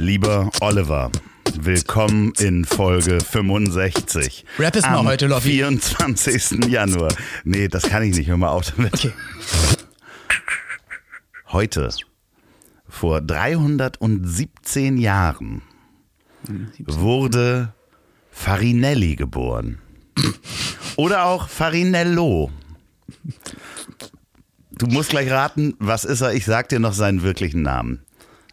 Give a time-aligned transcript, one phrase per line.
[0.00, 1.10] Lieber Oliver,
[1.60, 4.46] willkommen in Folge 65.
[4.58, 5.50] Rap es mal heute, Lobby.
[5.50, 6.64] 24.
[6.68, 7.14] Januar.
[7.44, 8.26] Nee, das kann ich nicht.
[8.26, 8.94] Hör mal auf damit.
[8.94, 9.12] Okay.
[11.48, 11.90] Heute,
[12.88, 15.60] vor 317 Jahren,
[16.78, 17.74] wurde
[18.30, 19.80] Farinelli geboren.
[20.96, 22.50] Oder auch Farinello.
[24.70, 26.32] Du musst gleich raten, was ist er?
[26.32, 28.02] Ich sag dir noch seinen wirklichen Namen.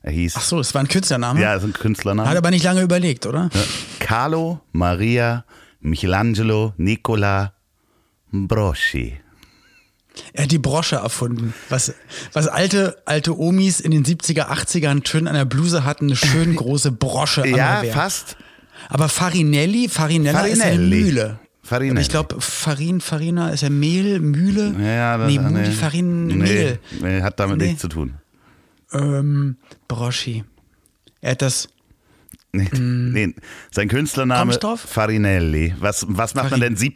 [0.08, 1.42] Er hieß, Ach so, es war ein Künstlername.
[1.42, 2.30] ja, ist ein Künstlername.
[2.30, 3.50] Hat aber nicht lange überlegt, oder?
[4.00, 5.44] Carlo Maria
[5.82, 7.52] Michelangelo Nicola
[8.32, 9.18] Broschi.
[10.32, 11.54] Er hat die Brosche erfunden.
[11.68, 11.94] Was,
[12.32, 16.56] was alte, alte Omis in den 70er, 80ern schön an der Bluse hatten, eine schön
[16.62, 17.94] große Brosche am Ja, Revers.
[17.94, 18.38] fast.
[18.88, 21.02] Aber Farinelli, Farinella ist ja Farinelli.
[21.04, 21.40] Mühle.
[21.64, 22.00] Farinelli.
[22.02, 24.74] Ich glaube, Farin, Farina ist ja Mehl, Mühle.
[24.82, 26.80] Ja, das, nee, Muli, Farin, Mehl.
[26.92, 27.66] Nee, nee, hat damit Nee.
[27.68, 28.14] nichts zu tun.
[28.94, 29.58] Ähm,
[29.88, 30.44] Broschi.
[31.22, 31.70] Er hat das.
[32.54, 33.34] Nee, nee.
[33.72, 34.58] Sein Künstlername?
[34.78, 35.76] Farinelli.
[35.80, 36.92] Was, was macht man Farin- denn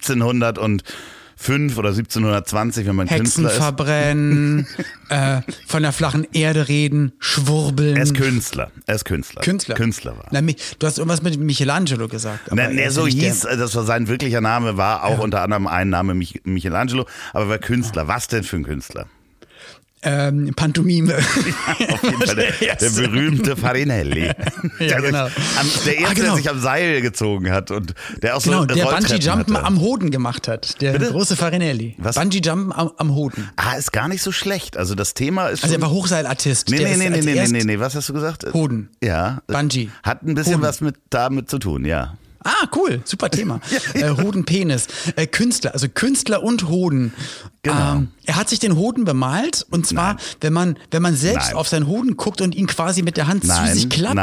[1.37, 3.57] 1705 oder 1720, wenn man Hexen Künstler ist?
[3.57, 4.65] verbrennen,
[5.09, 7.97] äh, von der flachen Erde reden, schwurbeln.
[7.97, 8.71] Er ist Künstler.
[8.85, 9.41] Er ist Künstler.
[9.41, 9.75] Künstler.
[9.75, 10.27] Künstler war.
[10.31, 12.49] Na, du hast irgendwas mit Michelangelo gesagt.
[12.53, 15.41] Na, ist so ja nicht der- hieß, das war sein wirklicher Name, war auch unter
[15.41, 18.07] anderem ein Name Mich Michelangelo, aber war Künstler.
[18.07, 19.07] Was denn für ein Künstler?
[20.03, 21.15] Ähm, Pantomime.
[21.89, 24.31] Auf jeden Fall der, der berühmte Farinelli.
[24.79, 25.25] Ja, der, genau.
[25.25, 25.31] am,
[25.85, 26.27] der erste, Ah, genau.
[26.27, 30.09] der sich am Seil gezogen hat und der auch Genau, so der Bungee-Jumpen am Hoden
[30.11, 30.81] gemacht hat.
[30.81, 31.11] Der Bitte?
[31.11, 31.95] große Farinelli.
[31.99, 32.15] Was?
[32.15, 33.49] Bungee-Jumpen am, am Hoden.
[33.57, 34.77] Ah, ist gar nicht so schlecht.
[34.77, 36.69] Also das Thema ist Also er war Hochseilartist.
[36.69, 38.45] Nee, nee, nee, nee, nee, nee, nee, nee, was hast du gesagt?
[38.53, 38.89] Hoden.
[39.03, 39.41] Ja.
[39.47, 39.89] Bungee.
[40.03, 40.63] Hat ein bisschen Hoden.
[40.63, 42.17] was mit damit zu tun, ja.
[42.43, 43.59] Ah, cool, super Thema.
[43.93, 44.87] Äh, Hoden, Penis.
[45.15, 47.13] Äh, Künstler, also Künstler und Hoden.
[47.61, 47.93] Genau.
[47.93, 51.55] Ähm, er hat sich den Hoden bemalt und zwar, wenn man, wenn man selbst Nein.
[51.57, 54.17] auf seinen Hoden guckt und ihn quasi mit der Hand Nein, zu sich klappt,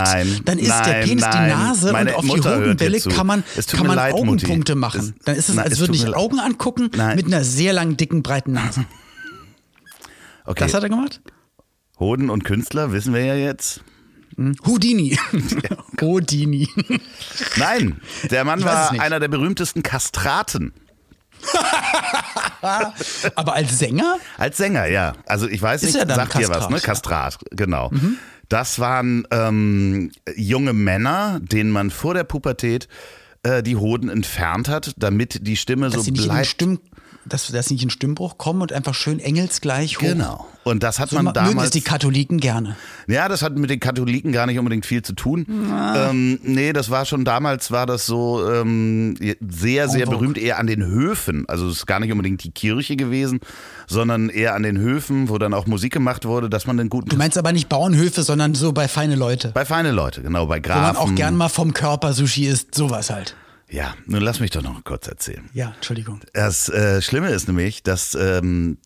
[0.45, 3.87] dann ist der Penis die Nase Meine und auf Mutter die Hodenbälle kann man, kann
[3.87, 4.23] man leid, Mutti.
[4.47, 5.15] Augenpunkte machen.
[5.19, 6.15] Es- dann ist es, Nein, als würden leid.
[6.15, 8.85] Augen angucken mit einer sehr langen, dicken, breiten Nase.
[10.45, 10.65] Okay.
[10.65, 11.21] Das hat er gemacht?
[12.01, 13.83] Hoden und Künstler wissen wir ja jetzt.
[14.67, 15.19] Houdini.
[16.01, 16.69] Houdini.
[17.57, 18.01] Nein,
[18.31, 20.73] der Mann war einer der berühmtesten Kastraten.
[23.35, 24.19] Aber als Sänger?
[24.37, 25.15] Als Sänger, ja.
[25.27, 26.71] Also ich weiß Ist nicht, sagt dir was, Kastrat?
[26.71, 26.81] ne?
[26.81, 27.91] Kastrat, genau.
[28.49, 32.89] Das waren ähm, junge Männer, denen man vor der Pubertät
[33.43, 36.47] äh, die Hoden entfernt hat, damit die Stimme Dass so sie nicht in den bleibt.
[36.47, 36.81] Stimm,
[37.29, 40.03] dass, dass sie nicht in Stimmbruch kommen und einfach schön engelsgleich hoch.
[40.03, 40.47] Genau.
[40.65, 41.71] Und das hat So man ma- mögen es damals.
[41.71, 42.77] die Katholiken gerne.
[43.07, 45.47] Ja, das hat mit den Katholiken gar nicht unbedingt viel zu tun.
[45.97, 50.19] Ähm, nee, das war schon damals, war das so ähm, sehr, sehr vogue.
[50.19, 51.45] berühmt, eher an den Höfen.
[51.49, 53.41] Also es ist gar nicht unbedingt die Kirche gewesen,
[53.87, 57.09] sondern eher an den Höfen, wo dann auch Musik gemacht wurde, dass man den guten.
[57.09, 59.53] Du meinst aber nicht Bauernhöfe, sondern so bei feine Leute.
[59.55, 60.97] bei feine Leute, genau, bei Wo man Grafen.
[60.99, 63.35] auch gern mal vom Körper Sushi isst, sowas halt.
[63.71, 65.49] Ja, nun lass mich doch noch kurz erzählen.
[65.53, 66.21] Ja, Entschuldigung.
[66.33, 68.79] Das äh, Schlimme ist nämlich, dass ähm,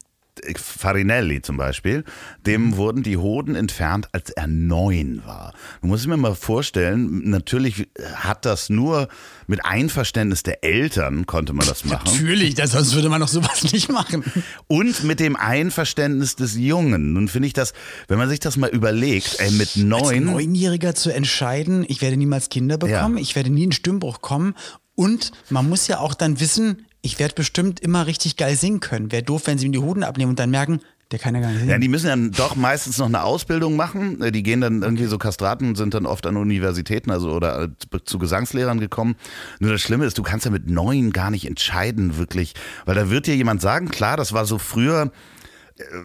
[0.57, 2.05] Farinelli zum Beispiel,
[2.47, 2.77] dem Mhm.
[2.77, 5.53] wurden die Hoden entfernt, als er neun war.
[5.83, 9.09] Du musst mir mal vorstellen, natürlich hat das nur
[9.47, 12.05] mit Einverständnis der Eltern konnte man das machen.
[12.11, 14.25] Natürlich, das, sonst würde man doch sowas nicht machen.
[14.69, 17.13] Und mit dem Einverständnis des Jungen.
[17.13, 17.73] Nun finde ich das,
[18.09, 20.25] wenn man sich das mal überlegt, ey, mit Als neun.
[20.25, 23.23] Neunjähriger zu entscheiden, ich werde niemals Kinder bekommen, Ja.
[23.23, 24.55] ich werde nie in Stimmbruch kommen
[24.95, 29.13] und man muss ja auch dann wissen, ich werde bestimmt immer richtig geil singen können.
[29.13, 30.81] Wäre doof, wenn sie mir die Hoden abnehmen und dann merken,
[31.11, 31.71] der kann ja gar nicht singen.
[31.71, 34.33] Ja, die müssen dann doch meistens noch eine Ausbildung machen.
[34.33, 37.69] Die gehen dann irgendwie so Kastraten, sind dann oft an Universitäten also oder
[38.05, 39.17] zu Gesangslehrern gekommen.
[39.59, 42.55] Nur das Schlimme ist, du kannst ja mit neun gar nicht entscheiden, wirklich.
[42.87, 45.11] Weil da wird dir jemand sagen, klar, das war so früher, äh,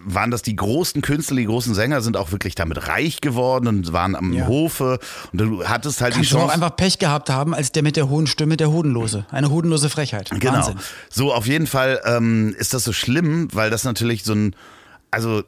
[0.04, 3.92] waren das die großen Künstler, die großen Sänger sind auch wirklich damit reich geworden und
[3.92, 4.46] waren am Ja.
[4.46, 4.98] Hofe.
[5.32, 6.54] Und du hattest halt Kannst die du auch Chance.
[6.54, 9.26] einfach Pech gehabt haben, als der mit der hohen Stimme, der Hodenlose.
[9.30, 10.30] Eine hodenlose Frechheit.
[10.30, 10.52] Genau.
[10.54, 10.78] Wahnsinn.
[11.10, 14.54] So, auf jeden Fall ähm, ist das so schlimm, weil das natürlich so ein,
[15.10, 15.42] also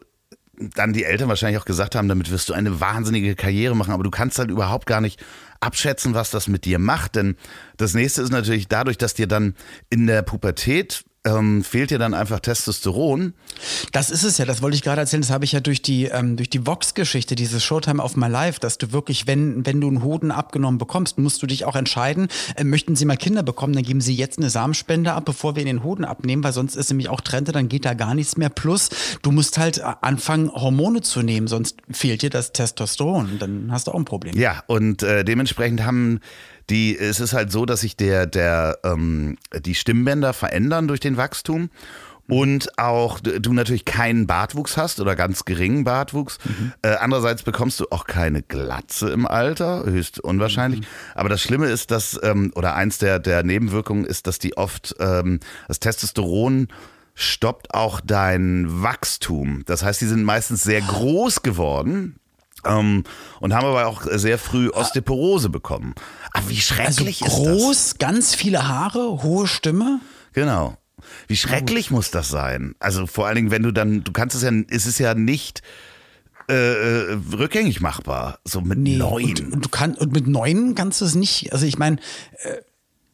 [0.74, 4.02] dann die Eltern wahrscheinlich auch gesagt haben, damit wirst du eine wahnsinnige Karriere machen, aber
[4.02, 5.18] du kannst halt überhaupt gar nicht
[5.60, 7.36] abschätzen, was das mit dir macht, denn
[7.78, 9.54] das nächste ist natürlich dadurch, dass dir dann
[9.88, 13.34] in der Pubertät ähm, fehlt dir dann einfach Testosteron.
[13.92, 16.06] Das ist es ja, das wollte ich gerade erzählen, das habe ich ja durch die,
[16.06, 19.88] ähm, durch die Vox-Geschichte, dieses Showtime of My Life, dass du wirklich, wenn, wenn du
[19.88, 23.74] einen Hoden abgenommen bekommst, musst du dich auch entscheiden, äh, möchten sie mal Kinder bekommen,
[23.74, 26.88] dann geben sie jetzt eine Samenspende ab, bevor wir den Hoden abnehmen, weil sonst ist
[26.88, 28.48] nämlich auch Trente, dann geht da gar nichts mehr.
[28.48, 28.88] Plus,
[29.20, 33.88] du musst halt äh, anfangen, Hormone zu nehmen, sonst fehlt dir das Testosteron, dann hast
[33.88, 34.34] du auch ein Problem.
[34.38, 36.20] Ja, und äh, dementsprechend haben
[36.70, 41.16] die, es ist halt so, dass sich der, der, ähm, die Stimmbänder verändern durch den
[41.16, 41.70] Wachstum
[42.30, 46.38] und auch du natürlich keinen Bartwuchs hast oder ganz geringen Bartwuchs.
[46.44, 46.72] Mhm.
[46.82, 50.80] Äh, andererseits bekommst du auch keine Glatze im Alter, höchst unwahrscheinlich.
[50.80, 50.86] Mhm.
[51.16, 54.94] Aber das Schlimme ist, dass, ähm, oder eins der, der Nebenwirkungen ist, dass die oft
[55.00, 56.68] ähm, das Testosteron
[57.14, 59.64] stoppt auch dein Wachstum.
[59.66, 62.19] Das heißt, die sind meistens sehr groß geworden,
[62.64, 63.04] ähm,
[63.40, 65.94] und haben aber auch sehr früh Osteoporose bekommen.
[66.32, 67.98] Aber wie schrecklich also groß, ist das?
[67.98, 70.00] ganz viele Haare, hohe Stimme.
[70.32, 70.76] Genau.
[71.26, 72.74] Wie schrecklich muss das sein?
[72.78, 75.62] Also vor allen Dingen, wenn du dann, du kannst es ja, es ist ja nicht
[76.48, 76.54] äh,
[77.12, 79.24] äh rückgängig machbar, so mit nee, neun.
[79.24, 81.52] Und, und, du kannst und mit neun kannst du es nicht.
[81.52, 81.96] Also ich meine,
[82.42, 82.56] äh,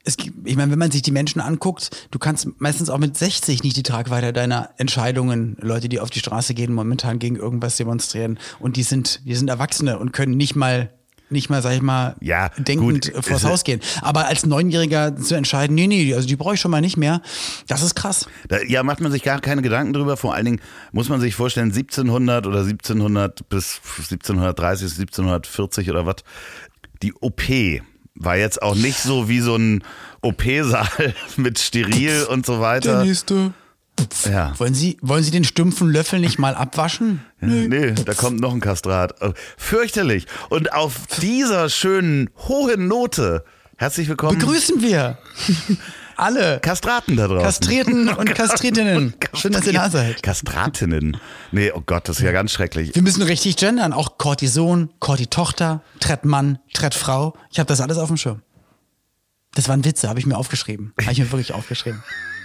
[0.06, 3.62] es, ich meine, wenn man sich die Menschen anguckt, du kannst meistens auch mit 60
[3.62, 8.38] nicht die Tragweite deiner Entscheidungen, Leute, die auf die Straße gehen, momentan gegen irgendwas demonstrieren
[8.61, 10.91] und die sind, die sind Erwachsene und können nicht mal
[11.29, 13.81] nicht mal, sag ich mal, ja, denkend gut, vors Haus gehen.
[14.00, 17.20] Aber als Neunjähriger zu entscheiden, nee, nee, also die brauche ich schon mal nicht mehr,
[17.67, 18.29] das ist krass.
[18.47, 20.17] Da, ja, macht man sich gar keine Gedanken drüber.
[20.17, 20.61] Vor allen Dingen
[20.93, 26.17] muss man sich vorstellen, 1700 oder 1700 bis 1730, 1740 oder was,
[27.02, 27.43] die OP,
[28.16, 29.82] war jetzt auch nicht so wie so ein
[30.22, 32.98] OP-Saal mit Steril und so weiter.
[32.98, 33.52] Der nächste.
[34.30, 34.52] Ja.
[34.58, 37.24] Wollen Sie, wollen Sie den stumpfen Löffel nicht mal abwaschen?
[37.40, 37.68] Nee.
[37.68, 39.22] nee, da kommt noch ein Kastrat.
[39.22, 40.26] Äh, fürchterlich.
[40.50, 43.44] Und auf dieser schönen hohen Note,
[43.78, 44.38] herzlich willkommen.
[44.38, 45.18] Begrüßen wir
[46.16, 47.44] alle Kastraten da draußen.
[47.44, 49.14] Kastrierten und Kastrietinnen.
[49.34, 50.22] Schön, dass ihr da seid.
[50.22, 51.16] Kastratinnen.
[51.52, 52.94] Nee, oh Gott, das ist ja ganz schrecklich.
[52.94, 53.92] Wir müssen richtig gendern.
[53.92, 57.34] Auch Cortison, Corti-Tochter, Trettmann, Trettfrau.
[57.50, 58.42] Ich habe das alles auf dem Schirm.
[59.54, 60.92] Das waren Witze, habe ich mir aufgeschrieben.
[61.00, 62.02] Habe ich mir wirklich aufgeschrieben.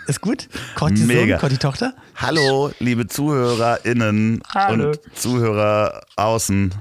[0.08, 0.50] Ist gut?
[0.76, 1.38] Cortison, Mega.
[1.38, 1.94] Corti-Tochter?
[2.16, 4.90] Hallo, liebe ZuhörerInnen Hallo.
[4.90, 6.74] und Zuhörer außen.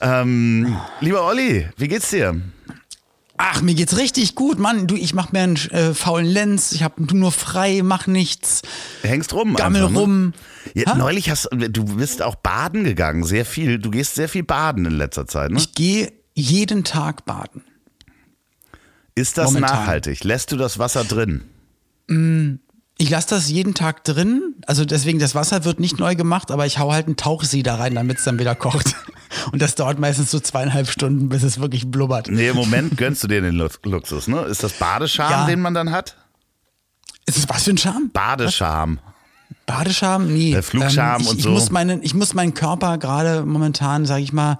[0.00, 2.40] Ähm, lieber Olli, wie geht's dir?
[3.42, 4.86] Ach, mir geht's richtig gut, Mann.
[4.86, 6.72] Du, ich mach mir einen äh, faulen Lenz.
[6.72, 8.60] Ich hab du nur frei, mach nichts.
[9.00, 9.56] Hängst rum.
[9.56, 9.98] Gammel einfach, ne?
[9.98, 10.32] rum.
[10.74, 13.78] Ja, neulich hast du bist auch baden gegangen, sehr viel.
[13.78, 15.56] Du gehst sehr viel baden in letzter Zeit, ne?
[15.56, 17.64] Ich gehe jeden Tag baden.
[19.14, 19.74] Ist das Momentan.
[19.74, 20.22] nachhaltig?
[20.22, 21.44] Lässt du das Wasser drin?
[22.08, 22.56] Mm,
[23.00, 24.56] ich lasse das jeden Tag drin.
[24.66, 27.76] Also deswegen, das Wasser wird nicht neu gemacht, aber ich hau halt einen Tauchsieh da
[27.76, 28.94] rein, damit es dann wieder kocht.
[29.52, 32.28] Und das dauert meistens so zweieinhalb Stunden, bis es wirklich blubbert.
[32.28, 34.42] Nee, im Moment gönnst du dir den Luxus, ne?
[34.42, 35.46] Ist das Badescham, ja.
[35.46, 36.16] den man dann hat?
[37.24, 38.10] Ist das was für ein Charme?
[38.12, 38.98] Badescham.
[39.64, 40.30] Badescham?
[40.30, 40.50] Nee.
[40.50, 41.50] Der Flugscham ähm, ich, und ich so.
[41.50, 44.58] Muss meinen, ich muss meinen Körper gerade momentan, sage ich mal,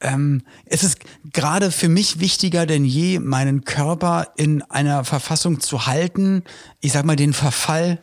[0.00, 0.98] ähm, es ist
[1.32, 6.44] gerade für mich wichtiger denn je, meinen Körper in einer Verfassung zu halten,
[6.80, 7.98] ich sag mal, den Verfall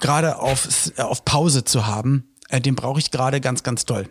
[0.00, 2.28] gerade auf, auf Pause zu haben.
[2.48, 4.08] Äh, den brauche ich gerade ganz, ganz doll.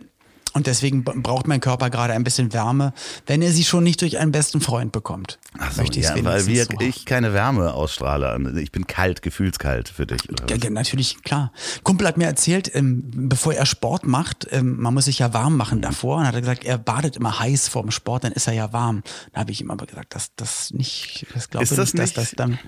[0.52, 2.92] Und deswegen braucht mein Körper gerade ein bisschen Wärme,
[3.26, 5.38] wenn er sie schon nicht durch einen besten Freund bekommt.
[5.58, 8.60] Ach so, ja, weil wir, so ich keine Wärme ausstrahle.
[8.60, 10.22] Ich bin kalt, gefühlskalt für dich.
[10.48, 11.52] Ja, natürlich, klar.
[11.84, 15.56] Kumpel hat mir erzählt, ähm, bevor er Sport macht, ähm, man muss sich ja warm
[15.56, 16.18] machen davor.
[16.18, 18.72] Und hat er gesagt, er badet immer heiß vor dem Sport, dann ist er ja
[18.72, 19.02] warm.
[19.32, 22.12] Da habe ich ihm aber gesagt, dass das nicht, das glaube ich nicht, nicht, dass
[22.12, 22.58] das dann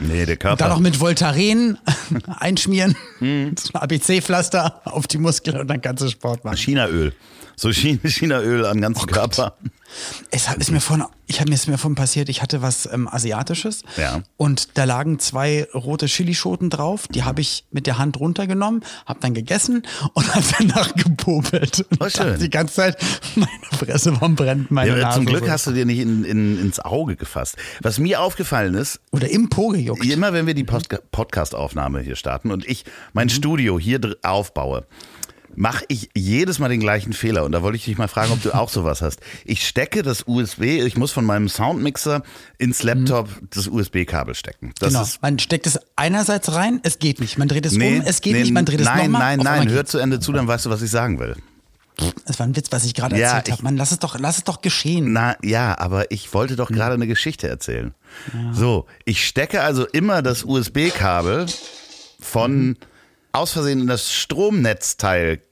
[0.00, 0.52] Nee, der Körper.
[0.52, 1.78] Und dann noch mit Voltaren
[2.38, 3.54] einschmieren, hm.
[3.72, 6.56] ABC-Pflaster auf die Muskeln und dann kannst du Sport machen.
[6.56, 7.12] Chinaöl.
[7.56, 9.56] So Chinaöl am ganzen oh Körper.
[10.30, 13.08] Es ist mir vorhin, ich habe mir es mir vorhin passiert, ich hatte was ähm,
[13.08, 14.22] Asiatisches ja.
[14.36, 19.20] und da lagen zwei rote Chilischoten drauf, die habe ich mit der Hand runtergenommen, habe
[19.20, 19.82] dann gegessen
[20.12, 21.86] und habe danach gepopelt.
[21.90, 22.38] Und oh, schön.
[22.38, 22.98] Die ganze Zeit,
[23.34, 25.50] meine Fresse, warum brennt meine ja, Zum Glück so.
[25.50, 27.56] hast du dir nicht in, in, ins Auge gefasst.
[27.80, 29.00] Was mir aufgefallen ist.
[29.12, 30.04] Oder im Po gejuckt.
[30.04, 33.30] Immer wenn wir die Podcast-Aufnahme hier starten und ich mein mhm.
[33.30, 34.86] Studio hier aufbaue,
[35.56, 37.44] mache ich jedes Mal den gleichen Fehler.
[37.44, 39.20] Und da wollte ich dich mal fragen, ob du auch sowas hast.
[39.44, 42.22] Ich stecke das USB, ich muss von meinem Soundmixer
[42.58, 43.48] ins Laptop mhm.
[43.50, 44.72] das USB-Kabel stecken.
[44.78, 45.06] Das genau.
[45.20, 47.38] Man steckt es einerseits rein, es geht nicht.
[47.38, 48.52] Man dreht es nee, um, es geht nee, nicht.
[48.52, 49.08] Man dreht es nochmal.
[49.08, 51.36] Nein, nein, nein, hör zu Ende zu, dann weißt du, was ich sagen will.
[52.26, 53.62] Das war ein Witz, was ich gerade ja, erzählt habe.
[53.62, 55.12] Mann, lass es doch, lass es doch geschehen.
[55.12, 57.94] Na ja, aber ich wollte doch gerade eine Geschichte erzählen.
[58.32, 58.52] Ja.
[58.52, 61.46] So, ich stecke also immer das USB-Kabel
[62.20, 62.76] von mhm.
[63.34, 65.42] Aus Versehen in das Stromnetzteil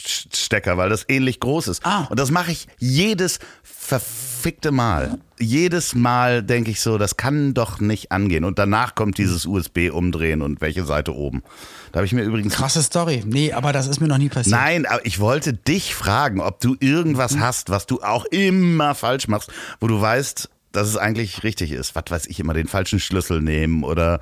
[0.00, 1.84] Stecker, weil das ähnlich groß ist.
[1.84, 2.04] Ah.
[2.08, 5.18] Und das mache ich jedes verfickte Mal.
[5.40, 8.44] Jedes Mal denke ich so, das kann doch nicht angehen.
[8.44, 11.42] Und danach kommt dieses USB umdrehen und welche Seite oben.
[11.90, 12.54] Da habe ich mir übrigens.
[12.54, 13.24] Krasse Story.
[13.26, 14.54] Nee, aber das ist mir noch nie passiert.
[14.54, 17.40] Nein, aber ich wollte dich fragen, ob du irgendwas Mhm.
[17.40, 21.96] hast, was du auch immer falsch machst, wo du weißt, dass es eigentlich richtig ist.
[21.96, 24.20] Was weiß ich immer, den falschen Schlüssel nehmen oder.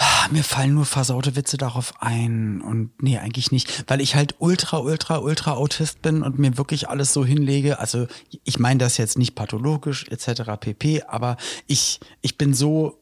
[0.00, 4.36] Ah, Mir fallen nur versaute Witze darauf ein und nee, eigentlich nicht, weil ich halt
[4.38, 7.80] ultra, ultra, ultra Autist bin und mir wirklich alles so hinlege.
[7.80, 8.06] Also
[8.44, 10.42] ich meine das jetzt nicht pathologisch etc.
[10.60, 11.36] pp, aber
[11.66, 13.00] ich, ich bin so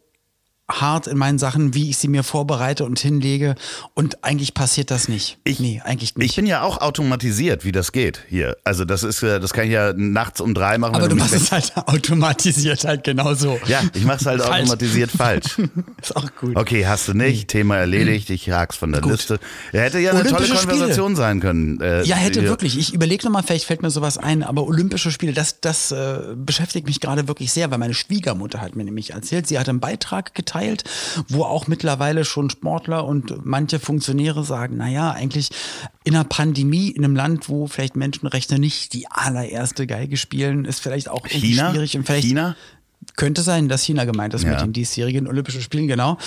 [0.69, 3.55] hart in meinen Sachen, wie ich sie mir vorbereite und hinlege
[3.95, 5.39] und eigentlich passiert das nicht.
[5.45, 6.37] Ich- nee, eigentlich Ich nicht.
[6.37, 8.57] bin ja auch automatisiert, wie das geht hier.
[8.65, 10.97] Also das ist, äh, das kann ich ja nachts um drei machen.
[10.97, 13.59] aber du machst es halt automatisiert halt genauso.
[13.69, 14.63] Ja, ich mache es halt Falsch.
[14.63, 15.59] automatisiert falsch.
[16.03, 16.57] Ist auch gut.
[16.57, 17.49] Okay, hast du nicht.
[17.49, 18.31] Thema erledigt.
[18.31, 19.13] Ich hak's von der Gut.
[19.13, 19.39] Liste.
[19.73, 20.73] Ja, hätte ja eine Olympische tolle Spiele.
[20.79, 21.81] Konversation sein können.
[21.81, 22.49] Äh, Ja, hätte hier.
[22.49, 22.77] wirklich.
[22.79, 26.87] Ich überlege nochmal, vielleicht fällt mir sowas ein, aber Olympische Spiele, das, das äh, beschäftigt
[26.87, 30.35] mich gerade wirklich sehr, weil meine Schwiegermutter hat mir nämlich erzählt, sie hat einen Beitrag
[30.57, 30.85] geteilt,
[31.29, 35.51] wo auch mittlerweile schon Sportler und manche Funktionäre sagen, naja, eigentlich
[36.05, 40.81] in einer Pandemie, in einem Land, wo vielleicht Menschenrechte nicht die allererste Geige spielen, ist
[40.81, 41.71] vielleicht auch China?
[41.71, 42.57] schwierig und vielleicht China?
[43.17, 44.51] könnte sein, dass China gemeint ist Ja.
[44.53, 46.19] mit den diesjährigen Olympischen Spielen, genau.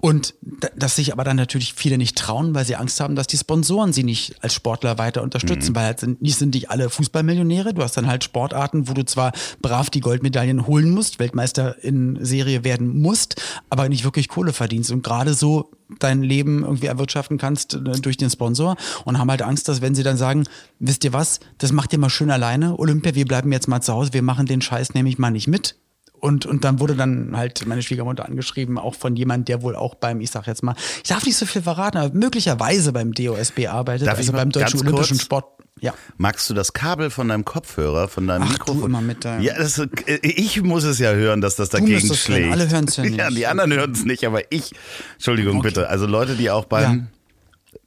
[0.00, 0.34] Und
[0.76, 3.92] dass sich aber dann natürlich viele nicht trauen, weil sie Angst haben, dass die Sponsoren
[3.92, 5.24] sie nicht als Sportler weiter Mhm.
[5.24, 7.74] unterstützen, weil halt sind, nicht sind nicht alle Fußballmillionäre.
[7.74, 12.18] Du hast dann halt Sportarten, wo du zwar brav die Goldmedaillen holen musst, Weltmeister in
[12.24, 17.36] Serie werden musst, aber nicht wirklich Kohle verdienst und gerade so dein Leben irgendwie erwirtschaften
[17.36, 20.44] kannst äh, durch den Sponsor und haben halt Angst, dass wenn sie dann sagen,
[20.78, 23.92] wisst ihr was, das macht ihr mal schön alleine, Olympia, wir bleiben jetzt mal zu
[23.92, 25.76] Hause, wir machen den Scheiß nämlich mal nicht mit.
[26.20, 29.94] Und, und dann wurde dann halt meine Schwiegermutter angeschrieben, auch von jemand, der wohl auch
[29.94, 33.66] beim, ich sag jetzt mal, ich darf nicht so viel verraten, aber möglicherweise beim DOSB
[33.68, 35.22] arbeitet, Darf also beim Deutschen Olympischen kurz?
[35.24, 35.44] Sport.
[35.80, 35.94] Ja.
[36.18, 38.84] Magst du das Kabel von deinem Kopfhörer, von deinem Ach, du Mikrofon?
[38.84, 42.12] immer mit deinem- Ja, das, äh, ich muss es ja hören, dass das dagegen müsstest
[42.24, 42.52] es hören, schlägt.
[42.52, 43.38] alle hören's ja Ja, nicht.
[43.38, 44.72] die anderen hören es nicht, aber ich.
[45.14, 45.68] Entschuldigung Okay.
[45.68, 45.88] bitte.
[45.88, 47.08] Also Leute, die auch beim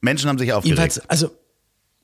[0.00, 0.78] Menschen haben sich aufgeregt.
[0.80, 1.30] Jedenfalls, also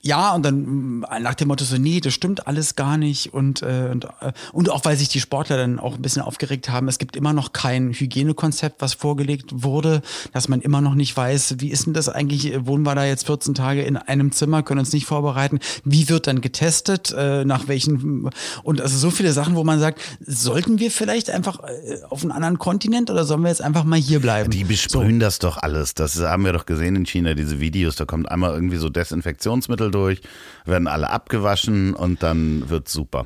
[0.03, 3.33] ja, und dann mh, nach dem Motto so, nee, das stimmt alles gar nicht.
[3.33, 6.69] Und, äh, und, äh, und auch weil sich die Sportler dann auch ein bisschen aufgeregt
[6.69, 10.01] haben, es gibt immer noch kein Hygienekonzept, was vorgelegt wurde,
[10.33, 13.27] dass man immer noch nicht weiß, wie ist denn das eigentlich, wohnen wir da jetzt
[13.27, 17.67] 14 Tage in einem Zimmer, können uns nicht vorbereiten, wie wird dann getestet, äh, nach
[17.67, 18.29] welchen,
[18.63, 22.31] und also so viele Sachen, wo man sagt, sollten wir vielleicht einfach äh, auf einen
[22.31, 24.49] anderen Kontinent oder sollen wir jetzt einfach mal hier bleiben?
[24.49, 25.93] Die besprühen das doch alles.
[25.93, 27.95] Das haben wir doch gesehen in China, diese Videos.
[27.95, 30.21] Da kommt einmal irgendwie so Desinfektionsmittel durch,
[30.65, 33.25] werden alle abgewaschen und dann wird's super.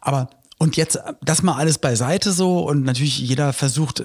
[0.00, 4.04] Aber und jetzt das mal alles beiseite so und natürlich jeder versucht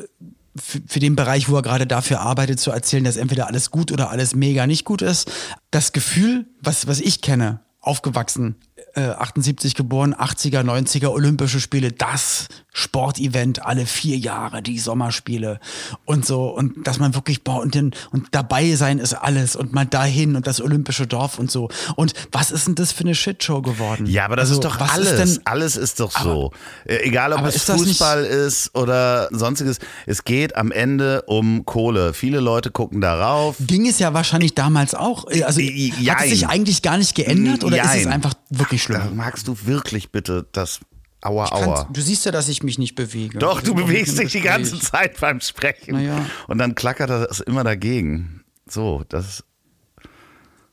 [0.55, 3.91] für, für den Bereich, wo er gerade dafür arbeitet, zu erzählen, dass entweder alles gut
[3.91, 5.31] oder alles mega nicht gut ist.
[5.69, 8.55] Das Gefühl, was, was ich kenne, aufgewachsen,
[8.97, 15.59] äh, 78 geboren, 80er, 90er Olympische Spiele, das Sportevent alle vier Jahre, die Sommerspiele
[16.05, 19.73] und so und dass man wirklich boah und, den, und dabei sein ist alles und
[19.73, 23.15] mal dahin und das Olympische Dorf und so und was ist denn das für eine
[23.15, 24.05] Shitshow geworden?
[24.05, 25.15] Ja, aber das Also, ist doch alles.
[25.15, 26.51] denn- alles ist doch so.
[26.85, 29.79] Äh, Egal, ob aber es ist Fußball ist oder sonstiges.
[30.05, 32.13] Es geht am Ende um Kohle.
[32.13, 33.55] Viele Leute gucken darauf.
[33.59, 35.25] ging es ja wahrscheinlich damals auch.
[35.43, 36.49] Also i- hat es sich jein.
[36.51, 38.13] eigentlich gar nicht geändert oder ist es Jein.
[38.13, 39.15] einfach wirklich schlimm?
[39.15, 40.79] magst du wirklich bitte das
[41.19, 41.89] Aua, aua.
[41.91, 43.39] Du siehst ja, dass ich mich nicht bewege.
[43.39, 45.95] Doch, du bewegst dich die ganze Zeit beim Sprechen.
[45.95, 46.25] Na ja.
[46.47, 48.43] Und dann klackert das immer dagegen.
[48.69, 49.43] So, das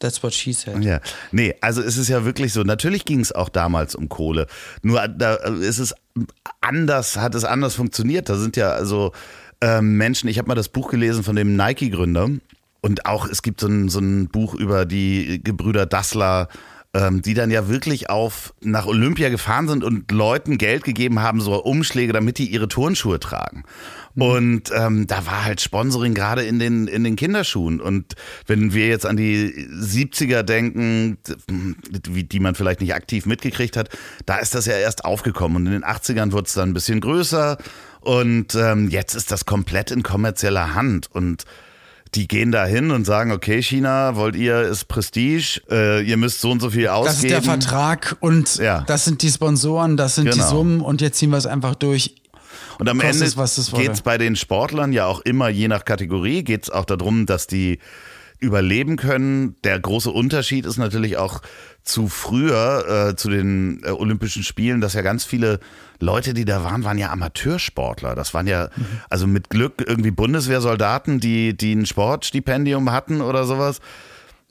[0.00, 0.84] That's what she said.
[0.84, 1.00] Ja,
[1.32, 2.62] nee, also es ist ja wirklich so.
[2.62, 4.46] Natürlich ging es auch damals um Kohle.
[4.82, 5.94] Nur da ist es
[6.60, 8.28] anders, hat es anders funktioniert.
[8.28, 9.12] Da sind ja also
[9.62, 12.28] ähm, Menschen, ich habe mal das Buch gelesen von dem Nike-Gründer
[12.82, 16.48] und auch es gibt so ein, so ein Buch über die Gebrüder Dassler,
[16.94, 21.40] ähm, die dann ja wirklich auf nach Olympia gefahren sind und Leuten Geld gegeben haben,
[21.40, 23.64] so Umschläge, damit die ihre Turnschuhe tragen.
[24.14, 27.80] Und ähm, da war halt Sponsoring gerade in den, in den Kinderschuhen.
[27.80, 28.14] Und
[28.46, 33.88] wenn wir jetzt an die 70er denken, die, die man vielleicht nicht aktiv mitgekriegt hat,
[34.24, 35.56] da ist das ja erst aufgekommen.
[35.56, 37.58] Und in den 80ern wurde es dann ein bisschen größer.
[38.00, 41.08] Und ähm, jetzt ist das komplett in kommerzieller Hand.
[41.10, 41.44] Und
[42.14, 46.40] die gehen da hin und sagen, okay, China, wollt ihr, ist Prestige, äh, ihr müsst
[46.40, 47.14] so und so viel ausgeben.
[47.14, 48.82] Das ist der Vertrag und Ja.
[48.86, 50.48] das sind die Sponsoren, das sind die Genau.
[50.50, 52.14] Summen und jetzt ziehen wir es einfach durch.
[52.78, 56.64] Und am Ende geht es bei den Sportlern ja auch immer, je nach Kategorie, geht
[56.64, 57.78] es auch darum, dass die
[58.40, 59.56] überleben können.
[59.64, 61.40] Der große Unterschied ist natürlich auch
[61.82, 65.60] zu früher, äh, zu den äh, Olympischen Spielen, dass ja ganz viele
[66.00, 68.14] Leute, die da waren, waren ja Amateursportler.
[68.14, 68.86] Das waren ja, Mhm.
[69.10, 73.80] also mit Glück irgendwie Bundeswehrsoldaten, die, die ein Sportstipendium hatten oder sowas.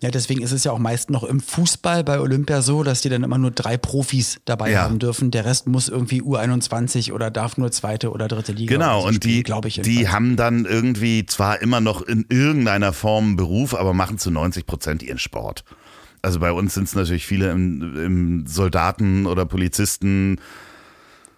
[0.04, 3.08] Ja, deswegen ist es ja auch meist noch im Fußball bei Olympia so, dass die
[3.08, 4.82] dann immer nur drei Profis dabei Ja.
[4.82, 5.32] haben dürfen.
[5.32, 8.74] Der Rest muss irgendwie U21 oder darf nur zweite oder dritte Liga.
[8.76, 9.80] Genau, und spielen, die, glaube ich.
[9.82, 14.30] die haben dann irgendwie zwar immer noch in irgendeiner Form einen Beruf, aber machen zu
[14.30, 15.64] 90 Prozent ihren Sport.
[16.22, 20.38] Also bei uns sind es natürlich viele im, im Soldaten oder Polizisten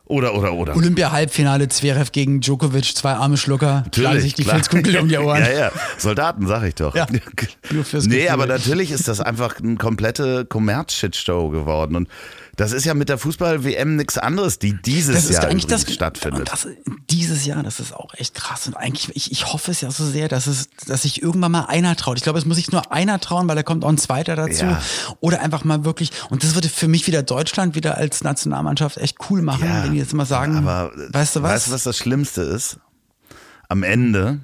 [0.05, 0.75] oder, oder, oder.
[0.75, 4.57] Olympia-Halbfinale Zverev gegen Djokovic, zwei arme Schlucker, schlagen sich die klar.
[4.57, 5.41] Filzkugel um die Ohren.
[5.41, 6.95] Ja, ja, Soldaten, sag ich doch.
[6.95, 7.07] Ja,
[7.71, 8.29] nur fürs nee, Gefühl.
[8.29, 11.95] aber natürlich ist das einfach eine komplette Kommerz-Shitshow geworden.
[11.95, 12.09] Und
[12.55, 15.91] das ist ja mit der Fußball-WM nichts anderes, die dieses das ist Jahr eigentlich das,
[15.91, 16.49] stattfindet.
[16.51, 16.67] Das,
[17.09, 18.67] dieses Jahr, das ist auch echt krass.
[18.67, 21.65] Und eigentlich, ich, ich hoffe es ja so sehr, dass es, dass sich irgendwann mal
[21.65, 22.17] einer traut.
[22.17, 24.65] Ich glaube, es muss sich nur einer trauen, weil da kommt auch ein zweiter dazu.
[24.65, 24.81] Ja.
[25.19, 29.17] Oder einfach mal wirklich, und das würde für mich wieder Deutschland wieder als Nationalmannschaft echt
[29.29, 31.51] cool machen, Ja, wenn die jetzt mal sagen, aber weißt du was?
[31.51, 32.79] Weißt du, was das Schlimmste ist?
[33.67, 34.39] Am Ende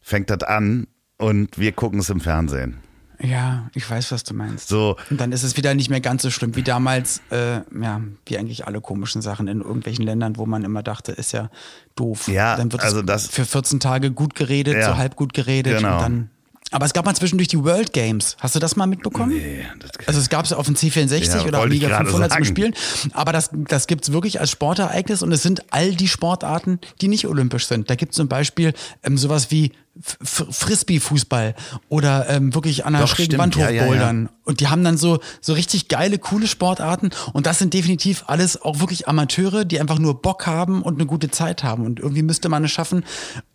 [0.00, 0.88] fängt das an
[1.18, 2.78] und wir gucken es im Fernsehen.
[3.24, 4.68] Ja, ich weiß, was du meinst.
[4.68, 8.00] So, Und dann ist es wieder nicht mehr ganz so schlimm wie damals, äh, ja,
[8.26, 11.50] wie eigentlich alle komischen Sachen in irgendwelchen Ländern, wo man immer dachte, ist ja
[11.96, 12.28] doof.
[12.28, 14.88] Ja, dann wird also es das- für 14 Tage gut geredet, Ja.
[14.90, 15.94] so halb gut geredet Genau.
[15.96, 16.30] und dann.
[16.70, 18.36] Aber es gab mal zwischendurch die World Games.
[18.40, 19.30] Hast du das mal mitbekommen?
[19.36, 22.30] nee, das, Also es gab es auf dem C64 Ja, oder auf Liga gerade 500
[22.32, 22.44] zum sagen.
[22.46, 22.74] Spielen.
[23.12, 27.26] Aber das, das gibt's wirklich als Sportereignis und es sind all die Sportarten, die nicht
[27.28, 27.90] olympisch sind.
[27.90, 28.72] Da gibt's zum Beispiel
[29.04, 31.54] ähm, sowas wie Frisbee-Fußball
[31.88, 33.42] oder ähm, wirklich an einer Doch, schrägen stimmt.
[33.42, 33.82] Wand Ja, ja, ja.
[33.82, 34.28] hochbouldern.
[34.44, 37.10] Und die haben dann so, so richtig geile, coole Sportarten.
[37.32, 41.06] Und das sind definitiv alles auch wirklich Amateure, die einfach nur Bock haben und eine
[41.06, 41.86] gute Zeit haben.
[41.86, 43.04] Und irgendwie müsste man es schaffen,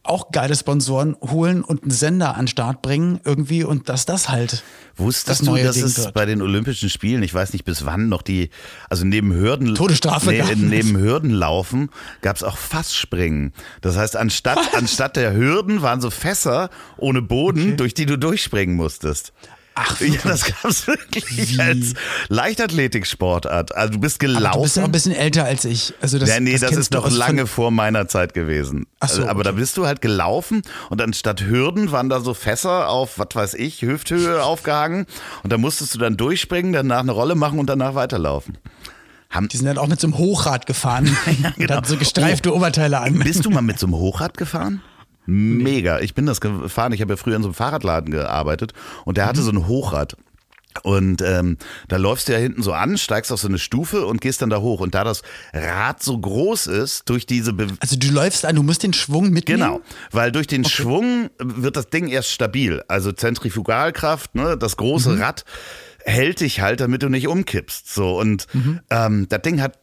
[0.04, 4.30] auch geile Sponsoren holen und einen Sender an den Start bringen irgendwie und dass das
[4.30, 4.64] halt
[4.96, 6.14] Wusstest das du, dass Ding es wird.
[6.14, 8.50] bei den Olympischen Spielen, ich weiß nicht bis wann noch die,
[8.90, 10.58] also neben Hürden, Todesstrafe es.
[10.58, 11.90] neben Hürdenlaufen
[12.22, 13.54] gab es auch Fassspringen.
[13.82, 18.76] Das heißt, anstatt, anstatt der Hürden waren so Fässer ohne Boden, durch die du durchspringen
[18.76, 19.34] musstest.
[19.76, 21.60] Ach, Ja, das gab's wirklich Wie?
[21.62, 21.94] als
[22.28, 23.76] Leichtathletik-Sportart.
[23.76, 24.46] Also du bist gelaufen.
[24.46, 25.94] Aber du bist ja ein bisschen älter als ich.
[26.02, 28.86] Also das, ja, nee, das, kennst ist noch aus- lange vor meiner Zeit gewesen.
[29.00, 29.60] Ach so, Also, aber da okay.
[29.60, 33.82] bist du halt gelaufen und anstatt Hürden waren da so Fässer auf, was weiß ich,
[33.82, 35.06] Hüfthöhe aufgehangen
[35.44, 38.58] und da musstest du dann durchspringen, danach eine Rolle machen und danach weiterlaufen.
[39.30, 41.76] Haben, die sind dann auch mit so einem Hochrad gefahren und genau.
[41.76, 43.20] hatten so gestreifte Oberteile an.
[43.20, 44.82] bist du mal mit so einem Hochrad gefahren?
[45.30, 46.00] Mega.
[46.00, 46.92] Ich bin das gefahren.
[46.94, 48.74] Ich habe ja früher in so einem Fahrradladen gearbeitet
[49.06, 49.30] und der Mhm.
[49.30, 50.16] hatte so ein Hochrad.
[50.84, 54.22] Und ähm, da läufst du ja hinten so an, steigst auf so eine Stufe und
[54.22, 54.80] gehst dann da hoch.
[54.82, 58.64] Und da das Rad so groß ist, durch diese Be Also du läufst an, du
[58.64, 59.62] musst den Schwung mitnehmen.
[59.62, 62.84] Genau, weil durch den Schwung wird das Ding erst stabil.
[62.88, 65.22] Also Zentrifugalkraft, ne, das große Mhm.
[65.22, 65.44] Rad
[66.06, 67.94] hält dich halt, damit du nicht umkippst.
[67.94, 68.80] So und Mhm.
[68.90, 69.80] ähm, das Ding hat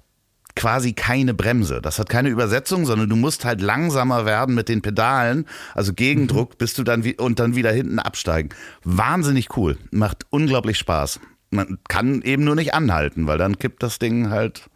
[0.56, 1.80] quasi keine Bremse.
[1.80, 6.52] Das hat keine Übersetzung, sondern du musst halt langsamer werden mit den Pedalen, also Gegendruck,
[6.52, 6.56] Mhm.
[6.58, 8.48] bis du dann wie, und dann wieder hinten absteigen.
[8.82, 11.20] Wahnsinnig cool, macht unglaublich Spaß.
[11.50, 14.68] Man kann eben nur nicht anhalten, weil dann kippt das Ding halt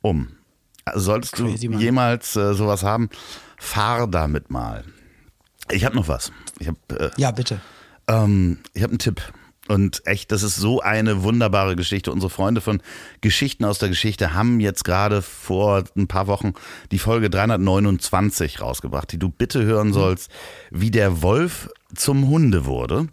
[0.00, 0.28] um.
[0.84, 3.08] Also solltest Crazy, du jemals äh, sowas haben,
[3.58, 4.82] fahr damit mal.
[5.70, 6.32] Ich habe noch was.
[6.58, 7.60] Ich habe äh, Ja, bitte.
[8.08, 9.20] ähm, ich habe einen Tipp.
[9.68, 12.10] Und echt, das ist so eine wunderbare Geschichte.
[12.10, 12.80] Unsere Freunde von
[13.20, 16.54] Geschichten aus der Geschichte haben jetzt gerade vor ein paar Wochen
[16.90, 20.30] die Folge 329 rausgebracht, die du bitte hören sollst,
[20.70, 23.08] wie der Wolf zum Hunde wurde.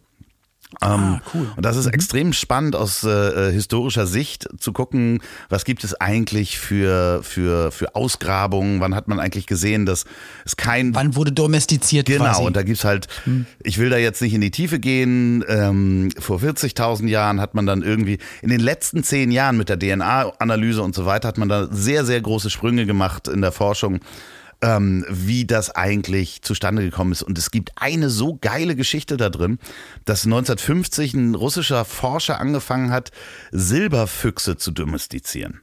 [0.82, 1.44] Ah, cool.
[1.44, 5.94] Ähm, Und das ist extrem spannend aus äh, historischer Sicht zu gucken, was gibt es
[6.02, 10.06] eigentlich für, für, für Ausgrabungen, wann hat man eigentlich gesehen, dass
[10.44, 12.44] es kein Wann wurde domestiziert Genau, quasi?
[12.44, 13.08] und da gibt's halt,
[13.64, 17.66] ich will da jetzt nicht in die Tiefe gehen, ähm, vor 40.000 Jahren hat man
[17.66, 21.48] dann irgendwie, in den letzten zehn Jahren mit der DNA-Analyse und so weiter, hat man
[21.48, 24.00] da sehr, sehr große Sprünge gemacht in der Forschung,
[24.62, 27.24] ähm, wie das eigentlich zustande gekommen ist.
[27.24, 29.60] Und es gibt eine so geile Geschichte da drin,
[30.06, 33.12] dass 1950 ein russischer Forscher angefangen hat,
[33.52, 35.62] Silberfüchse zu domestizieren.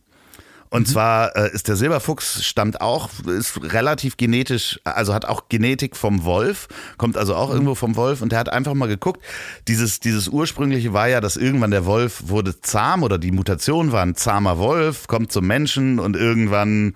[0.72, 5.96] Und zwar äh, ist der Silberfuchs stammt auch, ist relativ genetisch, also hat auch Genetik
[5.96, 9.22] vom Wolf, kommt also auch irgendwo vom Wolf und der hat einfach mal geguckt,
[9.68, 14.00] dieses, dieses ursprüngliche war ja, dass irgendwann der Wolf wurde zahm oder die Mutation war
[14.00, 16.94] ein zahmer Wolf, kommt zum Menschen und irgendwann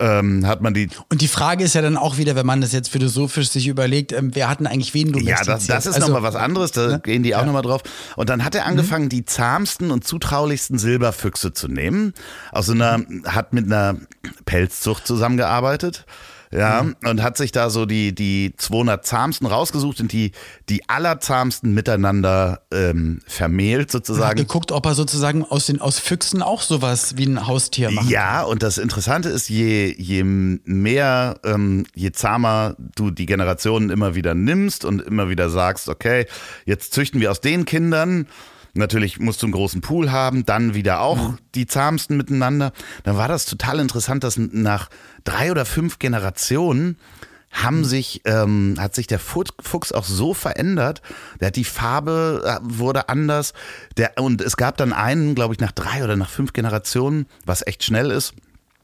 [0.00, 2.72] ähm, hat man die Und die Frage ist ja dann auch wieder, wenn man das
[2.72, 5.48] jetzt philosophisch sich überlegt, ähm, wer hat denn eigentlich wen Ja, domestiziert?
[5.48, 7.46] das, das ist Also, nochmal was anderes, da gehen die auch Ja.
[7.46, 7.82] nochmal drauf.
[8.16, 12.12] Und dann hat er angefangen, die zahmsten und zutraulichsten Silberfüchse zu nehmen.
[12.52, 13.96] Aus so einer, hat mit einer
[14.44, 16.06] Pelzzucht zusammengearbeitet.
[16.54, 16.94] Ja, mhm.
[17.04, 20.30] und hat sich da so die, die 200 zahmsten rausgesucht und die,
[20.68, 24.38] die allerzahmsten miteinander ähm, vermählt sozusagen.
[24.38, 28.08] Und geguckt, ob er sozusagen aus den aus Füchsen auch sowas wie ein Haustier macht.
[28.08, 34.14] Ja, und das Interessante ist, je, je mehr, ähm, je zahmer du die Generationen immer
[34.14, 36.26] wieder nimmst und immer wieder sagst, okay,
[36.66, 38.28] jetzt züchten wir aus den Kindern
[38.74, 41.38] Natürlich musst du einen großen Pool haben, dann wieder auch mhm.
[41.54, 42.72] die zahmsten miteinander.
[43.04, 44.90] Dann war das total interessant, dass nach
[45.22, 46.98] drei oder fünf Generationen
[47.52, 47.84] haben mhm.
[47.84, 51.02] sich, ähm, hat sich der Fuchs auch so verändert.
[51.40, 53.52] Der hat die Farbe äh, wurde anders.
[53.96, 57.64] Der, und es gab dann einen, glaube ich, nach drei oder nach fünf Generationen, was
[57.64, 58.34] echt schnell ist.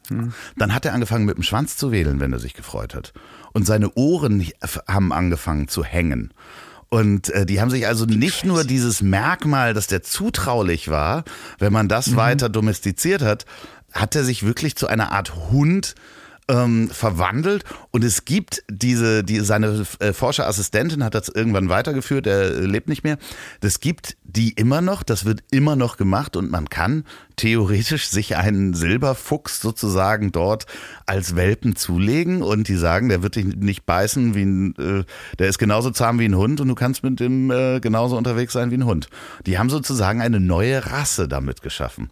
[0.08, 0.32] Mhm.
[0.56, 3.12] Dann hat er angefangen mit dem Schwanz zu wählen, wenn er sich gefreut hat.
[3.52, 4.46] Und seine Ohren
[4.86, 6.32] haben angefangen zu hängen.
[6.90, 11.24] Und äh, die haben sich also nicht nur dieses Merkmal, dass der zutraulich war,
[11.58, 12.16] wenn man das mhm.
[12.16, 13.46] weiter domestiziert hat,
[13.92, 15.94] hat er sich wirklich zu einer Art Hund
[16.50, 22.50] ähm, verwandelt und es gibt diese, die, seine äh, Forscherassistentin hat das irgendwann weitergeführt, er
[22.50, 23.18] lebt nicht mehr.
[23.60, 27.04] Es gibt die immer noch, das wird immer noch gemacht und man kann
[27.36, 30.66] theoretisch sich einen Silberfuchs sozusagen dort
[31.06, 35.04] als Welpen zulegen und die sagen, der wird dich nicht beißen wie ein, äh,
[35.38, 38.52] der ist genauso zahm wie ein Hund und du kannst mit dem äh, genauso unterwegs
[38.52, 39.08] sein wie ein Hund.
[39.46, 42.10] Die haben sozusagen eine neue Rasse damit geschaffen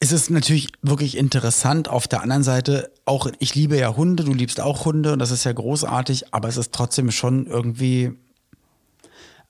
[0.00, 1.88] es ist natürlich wirklich interessant.
[1.88, 5.30] Auf der anderen Seite, auch ich liebe ja Hunde, du liebst auch Hunde und das
[5.30, 8.12] ist ja großartig, aber es ist trotzdem schon irgendwie,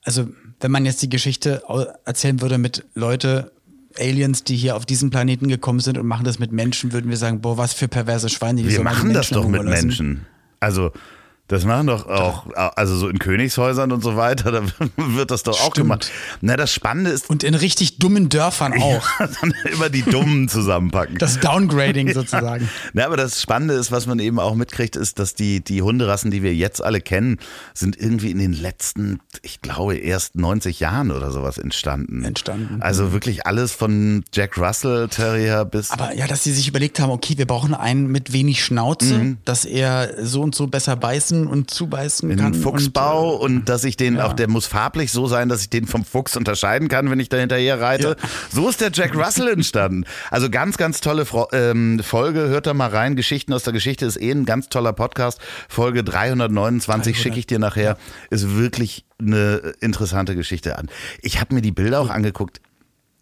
[0.04, 1.62] also wenn man jetzt die Geschichte
[2.04, 3.52] erzählen würde mit Leute,
[3.98, 7.16] Aliens, die hier auf diesen Planeten gekommen sind und machen das mit Menschen, würden wir
[7.16, 8.62] sagen, boah, was für perverse Schweine.
[8.62, 10.26] Die wir machen das doch mit Menschen.
[10.58, 10.90] Also
[11.50, 14.62] das machen doch auch, also so in Königshäusern und so weiter, da
[14.96, 15.68] wird das doch Stimmt.
[15.68, 16.10] auch gemacht.
[16.40, 17.28] Na, das Spannende ist.
[17.28, 19.04] Und in richtig dummen Dörfern auch.
[19.18, 21.18] Ja, dann immer die Dummen zusammenpacken.
[21.18, 22.66] Das Downgrading sozusagen.
[22.66, 22.70] Ja.
[22.92, 26.30] Na, aber das Spannende ist, was man eben auch mitkriegt, ist, dass die, die Hunderassen,
[26.30, 27.38] die wir jetzt alle kennen,
[27.74, 32.24] sind irgendwie in den letzten, ich glaube, erst 90 Jahren oder sowas entstanden.
[32.24, 32.80] Entstanden.
[32.80, 33.12] Also mhm.
[33.12, 35.90] wirklich alles von Jack Russell Terrier bis.
[35.90, 39.38] Aber ja, dass sie sich überlegt haben, okay, wir brauchen einen mit wenig Schnauze, mhm.
[39.44, 42.54] dass er so und so besser beißen beißen und zubeißen kann.
[42.54, 44.26] In Fuchsbau und, äh, und, dass ich den ja.
[44.26, 47.28] auch, der muss farblich so sein, dass ich den vom Fuchs unterscheiden kann, wenn ich
[47.28, 48.16] da hinterher reite.
[48.20, 48.28] Ja.
[48.50, 50.04] So ist der Jack Russell entstanden.
[50.30, 52.48] Also ganz, ganz tolle ähm, Folge.
[52.48, 53.16] Hört da mal rein.
[53.16, 55.40] Geschichten aus der Geschichte ist eh ein ganz toller Podcast.
[55.68, 57.96] Folge 329 schicke ich dir nachher.
[58.30, 60.88] Ist wirklich eine interessante Geschichte an.
[61.22, 62.60] Ich habe mir die Bilder auch angeguckt.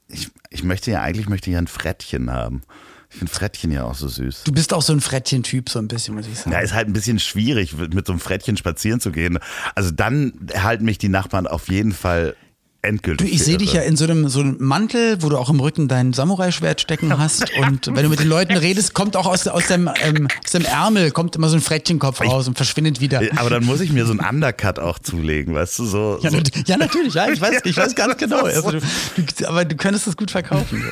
[0.09, 2.63] Ich, ich möchte ja eigentlich möchte ja ein Frettchen haben.
[3.11, 4.45] Ich finde Frettchen ja auch so süß.
[4.45, 6.53] Du bist auch so ein Frettchen-Typ, so ein bisschen, muss ich sagen.
[6.53, 9.39] Ja, ist halt ein bisschen schwierig, mit so einem Frettchen spazieren zu gehen.
[9.75, 12.37] Also dann erhalten mich die Nachbarn auf jeden Fall
[12.83, 13.27] endgültig.
[13.27, 15.61] Du, ich sehe dich ja in so einem, so einem Mantel, wo du auch im
[15.61, 17.51] Rücken dein Samurai-Schwert stecken hast.
[17.59, 20.65] Und wenn du mit den Leuten redest, kommt auch aus, aus, dem, ähm, aus dem
[20.65, 23.21] Ärmel, kommt immer so ein Frettchenkopf raus und verschwindet wieder.
[23.37, 26.19] Aber dann muss ich mir so einen Undercut auch zulegen, weißt du, so.
[26.23, 26.39] Ja, so.
[26.67, 28.43] ja natürlich, ja, ich weiß, ich weiß ganz genau.
[28.45, 30.83] Also, du, du, aber du könntest das gut verkaufen.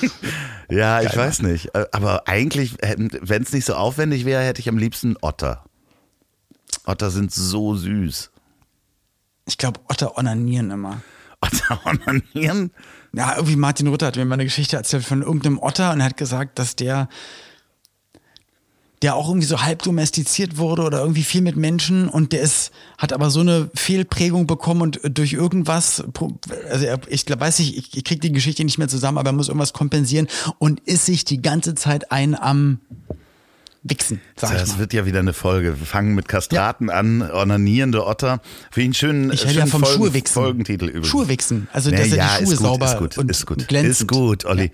[0.00, 0.08] So.
[0.68, 1.74] Ja, ich weiß nicht.
[1.74, 5.64] Äh, aber eigentlich, wenn es nicht so aufwendig wäre, hätte ich am liebsten Otter.
[6.84, 8.30] Otter sind so süß.
[9.46, 11.02] Ich glaube, Otter onanieren immer.
[11.40, 12.70] Otter onanieren?
[13.12, 16.16] Ja, irgendwie Martin Rutter hat mir mal eine Geschichte erzählt von irgendeinem Otter und hat
[16.16, 17.08] gesagt, dass der
[19.02, 22.72] der auch irgendwie so halb domestiziert wurde oder irgendwie viel mit Menschen und der ist,
[22.96, 26.02] hat aber so eine Fehlprägung bekommen und durch irgendwas,
[26.70, 29.48] also ich weiß nicht, ich, ich krieg die Geschichte nicht mehr zusammen, aber er muss
[29.48, 32.80] irgendwas kompensieren und ist sich die ganze Zeit ein am
[33.88, 34.78] Wichsen, sag das ich mal.
[34.80, 35.78] wird ja wieder eine Folge.
[35.78, 36.94] Wir fangen mit Kastraten ja.
[36.94, 38.40] an, ornanierende Otter.
[38.70, 40.42] Für ihn schön, ich schönen ja vom Folgen, Schuhwichsen.
[40.42, 41.08] Folgentitel übrigens.
[41.08, 43.46] Schuhwichsen, also dass nee, er ja, die Schuhe ist gut, sauber ist gut, und ist
[43.46, 43.92] gut, glänzend.
[43.92, 44.64] Ist gut, Olli.
[44.64, 44.70] Ja.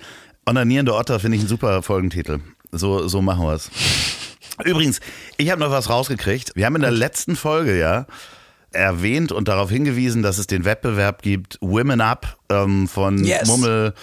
[0.46, 2.40] Onanierende Otter finde ich ein super Folgentitel.
[2.72, 3.70] So, so machen wir es.
[4.64, 5.00] Übrigens,
[5.36, 6.52] ich habe noch was rausgekriegt.
[6.54, 8.06] Wir haben in der letzten Folge ja
[8.72, 13.46] erwähnt und darauf hingewiesen, dass es den Wettbewerb gibt Women Up ähm, von yes.
[13.46, 13.94] Mummel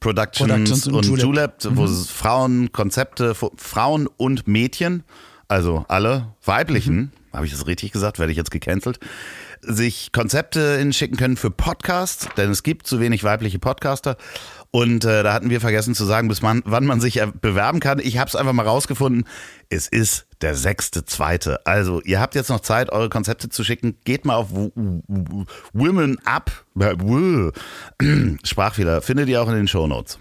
[0.00, 1.86] Productions, Productions und, und Julep, Julep wo mhm.
[1.86, 5.04] es Frauen, Konzepte, Frauen und Mädchen,
[5.48, 7.10] also alle weiblichen, mhm.
[7.32, 8.98] habe ich das richtig gesagt, werde ich jetzt gecancelt,
[9.66, 14.16] sich Konzepte hinschicken können für Podcasts, denn es gibt zu wenig weibliche Podcaster
[14.70, 17.98] und äh, da hatten wir vergessen zu sagen, bis man, wann man sich bewerben kann.
[17.98, 19.24] Ich habe es einfach mal rausgefunden.
[19.70, 21.64] Es ist der sechste, zweite.
[21.66, 23.96] Also ihr habt jetzt noch Zeit, eure Konzepte zu schicken.
[24.04, 24.48] Geht mal auf
[25.72, 26.50] Women Up.
[28.44, 29.00] Sprachfehler.
[29.00, 30.18] Findet ihr auch in den Show Notes.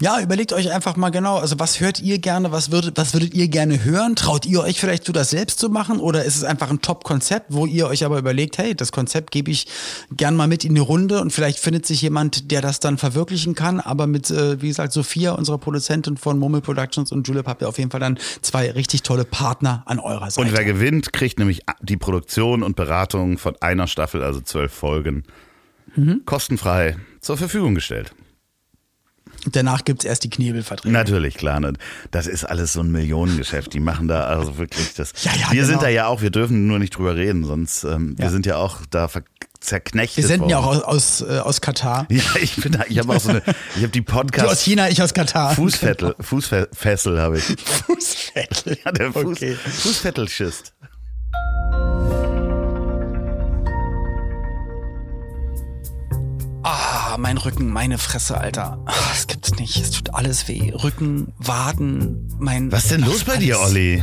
[0.00, 3.34] Ja, überlegt euch einfach mal genau, also was hört ihr gerne, was würdet, was würdet
[3.34, 4.14] ihr gerne hören?
[4.14, 7.46] Traut ihr euch vielleicht zu, das selbst zu machen oder ist es einfach ein Top-Konzept,
[7.48, 9.66] wo ihr euch aber überlegt, hey, das Konzept gebe ich
[10.12, 13.56] gern mal mit in die Runde und vielleicht findet sich jemand, der das dann verwirklichen
[13.56, 17.62] kann, aber mit, äh, wie gesagt, Sophia, unserer Produzentin von Murmel Productions und Julep habt
[17.62, 20.46] ihr auf jeden Fall dann zwei richtig tolle Partner an eurer Seite.
[20.46, 25.24] Und wer gewinnt, kriegt nämlich die Produktion und Beratung von einer Staffel, also zwölf Folgen,
[25.96, 26.22] mhm.
[26.24, 28.12] kostenfrei zur Verfügung gestellt.
[29.46, 30.92] Danach gibt es erst die Knebelverträge.
[30.92, 31.60] Natürlich, klar.
[31.60, 31.74] Ne?
[32.10, 33.72] Das ist alles so ein Millionengeschäft.
[33.72, 35.12] Die machen da also wirklich das.
[35.22, 35.66] Ja, ja, wir genau.
[35.66, 38.24] sind da ja auch, wir dürfen nur nicht drüber reden, sonst ähm, ja.
[38.24, 39.08] wir sind ja auch da
[39.60, 40.16] zerknechtet.
[40.18, 42.06] Wir senden ja auch aus, aus, äh, aus Katar.
[42.10, 43.42] Ja, ich bin da, ich habe auch so eine,
[43.76, 44.46] ich habe die Podcast.
[44.46, 45.54] Du aus China, ich aus Katar.
[45.54, 47.44] Fußfettel, Fußfessel habe ich.
[47.86, 48.78] Fußfettel.
[48.84, 49.54] Ja, der Fuß, okay.
[49.54, 50.72] Fußfettelschist.
[57.18, 58.78] Mein Rücken, meine Fresse, Alter.
[58.86, 59.76] Das gibt's nicht.
[59.76, 60.72] Es tut alles weh.
[60.72, 62.72] Rücken, Waden, mein.
[62.72, 63.44] Was denn los bei alles.
[63.44, 64.02] dir, Olli?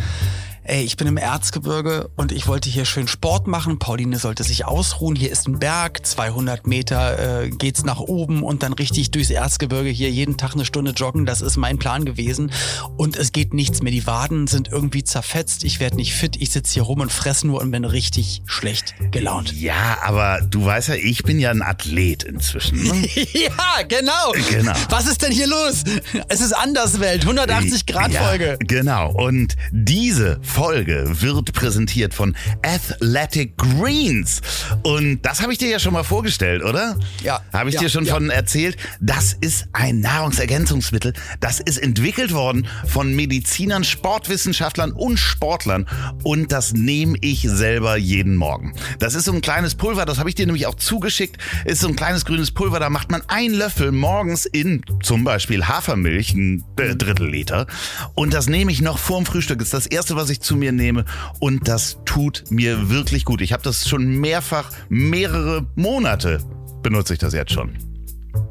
[0.67, 3.77] Ey, ich bin im Erzgebirge und ich wollte hier schön Sport machen.
[3.79, 5.15] Pauline sollte sich ausruhen.
[5.15, 9.89] Hier ist ein Berg, 200 Meter äh, geht's nach oben und dann richtig durchs Erzgebirge
[9.89, 11.25] hier jeden Tag eine Stunde joggen.
[11.25, 12.51] Das ist mein Plan gewesen.
[12.97, 13.91] Und es geht nichts mehr.
[13.91, 15.63] Die Waden sind irgendwie zerfetzt.
[15.63, 16.35] Ich werde nicht fit.
[16.39, 19.53] Ich sitze hier rum und fresse nur und bin richtig schlecht gelaunt.
[19.53, 22.83] Ja, aber du weißt ja, ich bin ja ein Athlet inzwischen.
[22.83, 23.07] Ne?
[23.33, 24.33] ja, genau.
[24.49, 24.73] genau.
[24.89, 25.83] Was ist denn hier los?
[26.27, 28.45] Es ist Anderswelt, 180 Grad Folge.
[28.45, 29.11] Ja, genau.
[29.11, 34.39] Und diese Folge wird präsentiert von Athletic Greens.
[34.83, 36.97] Und das habe ich dir ja schon mal vorgestellt, oder?
[37.21, 37.41] Ja.
[37.51, 38.13] Habe ich ja, dir schon ja.
[38.13, 38.77] von erzählt?
[39.01, 41.11] Das ist ein Nahrungsergänzungsmittel.
[41.41, 45.87] Das ist entwickelt worden von Medizinern, Sportwissenschaftlern und Sportlern.
[46.23, 48.73] Und das nehme ich selber jeden Morgen.
[48.99, 51.37] Das ist so ein kleines Pulver, das habe ich dir nämlich auch zugeschickt.
[51.65, 55.67] Ist so ein kleines grünes Pulver, da macht man einen Löffel morgens in zum Beispiel
[55.67, 57.67] Hafermilch, ein Drittel Liter.
[58.13, 59.59] Und das nehme ich noch vorm Frühstück.
[59.59, 61.05] Das ist das erste, was ich zu mir nehme
[61.39, 63.41] und das tut mir wirklich gut.
[63.41, 66.39] Ich habe das schon mehrfach, mehrere Monate
[66.81, 67.94] benutze ich das jetzt schon.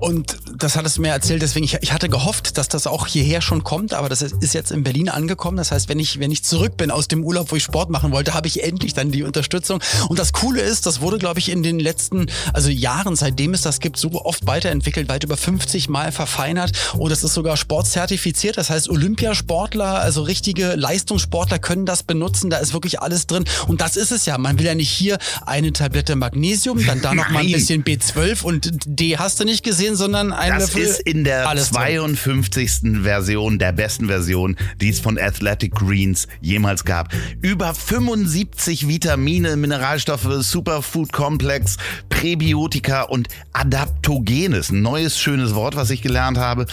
[0.00, 3.40] Und das hattest du mir erzählt, deswegen, ich, ich hatte gehofft, dass das auch hierher
[3.40, 5.56] schon kommt, aber das ist jetzt in Berlin angekommen.
[5.56, 8.12] Das heißt, wenn ich, wenn ich zurück bin aus dem Urlaub, wo ich Sport machen
[8.12, 9.80] wollte, habe ich endlich dann die Unterstützung.
[10.08, 13.62] Und das Coole ist, das wurde, glaube ich, in den letzten, also Jahren, seitdem es
[13.62, 16.72] das gibt, so oft weiterentwickelt, weit über 50 Mal verfeinert.
[16.98, 18.58] Und es ist sogar sportzertifiziert.
[18.58, 22.50] Das heißt, Olympiasportler, also richtige Leistungssportler können das benutzen.
[22.50, 23.44] Da ist wirklich alles drin.
[23.68, 24.38] Und das ist es ja.
[24.38, 28.42] Man will ja nicht hier eine Tablette Magnesium, dann da noch mal ein bisschen B12
[28.42, 33.02] und D hast du nicht gesehen, sondern ein das Löffel ist in der 52.
[33.02, 37.12] Version der besten Version, die es von Athletic Greens jemals gab.
[37.42, 41.76] Über 75 Vitamine, Mineralstoffe, Superfood Complex,
[42.08, 44.70] Präbiotika und Adaptogenes.
[44.70, 46.66] Ein neues schönes Wort, was ich gelernt habe.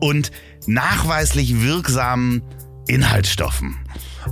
[0.00, 0.30] Und
[0.66, 2.42] nachweislich wirksamen
[2.88, 3.76] Inhaltsstoffen.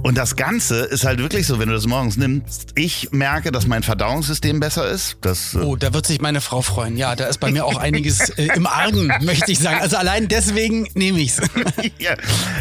[0.02, 3.66] Und das Ganze ist halt wirklich so, wenn du das morgens nimmst, ich merke, dass
[3.66, 5.16] mein Verdauungssystem besser ist.
[5.20, 6.96] Das, äh oh, da wird sich meine Frau freuen.
[6.96, 9.80] Ja, da ist bei mir auch einiges äh, im Argen, möchte ich sagen.
[9.80, 11.40] Also allein deswegen nehme ich's.
[11.98, 12.14] ja,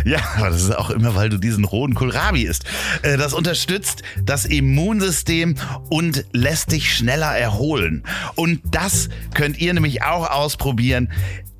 [0.05, 2.63] ja, aber das ist auch immer, weil du diesen rohen Kohlrabi isst.
[3.01, 5.55] Äh, das unterstützt das Immunsystem
[5.89, 8.03] und lässt dich schneller erholen.
[8.35, 11.09] Und das könnt ihr nämlich auch ausprobieren.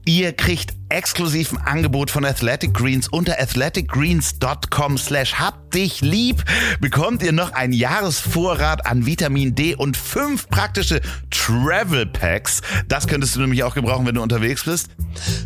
[0.07, 6.43] Ihr kriegt exklusiv ein Angebot von Athletic Greens unter athleticgreens.com slash hab dich lieb
[6.79, 12.61] bekommt ihr noch einen Jahresvorrat an Vitamin D und fünf praktische Travel Packs.
[12.87, 14.89] Das könntest du nämlich auch gebrauchen, wenn du unterwegs bist.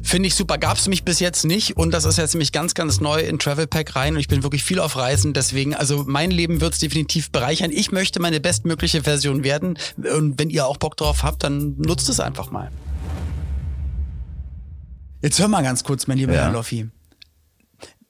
[0.03, 0.57] Finde ich super.
[0.57, 3.65] Gab's mich bis jetzt nicht und das ist jetzt nämlich ganz, ganz neu in Travel
[3.65, 5.33] Pack rein und ich bin wirklich viel auf Reisen.
[5.33, 7.71] Deswegen, also mein Leben wird's definitiv bereichern.
[7.71, 12.09] Ich möchte meine bestmögliche Version werden und wenn ihr auch Bock drauf habt, dann nutzt
[12.09, 12.69] es einfach mal.
[15.21, 16.45] Jetzt hör mal ganz kurz, mein lieber Ja.
[16.45, 16.89] Herr Loffi.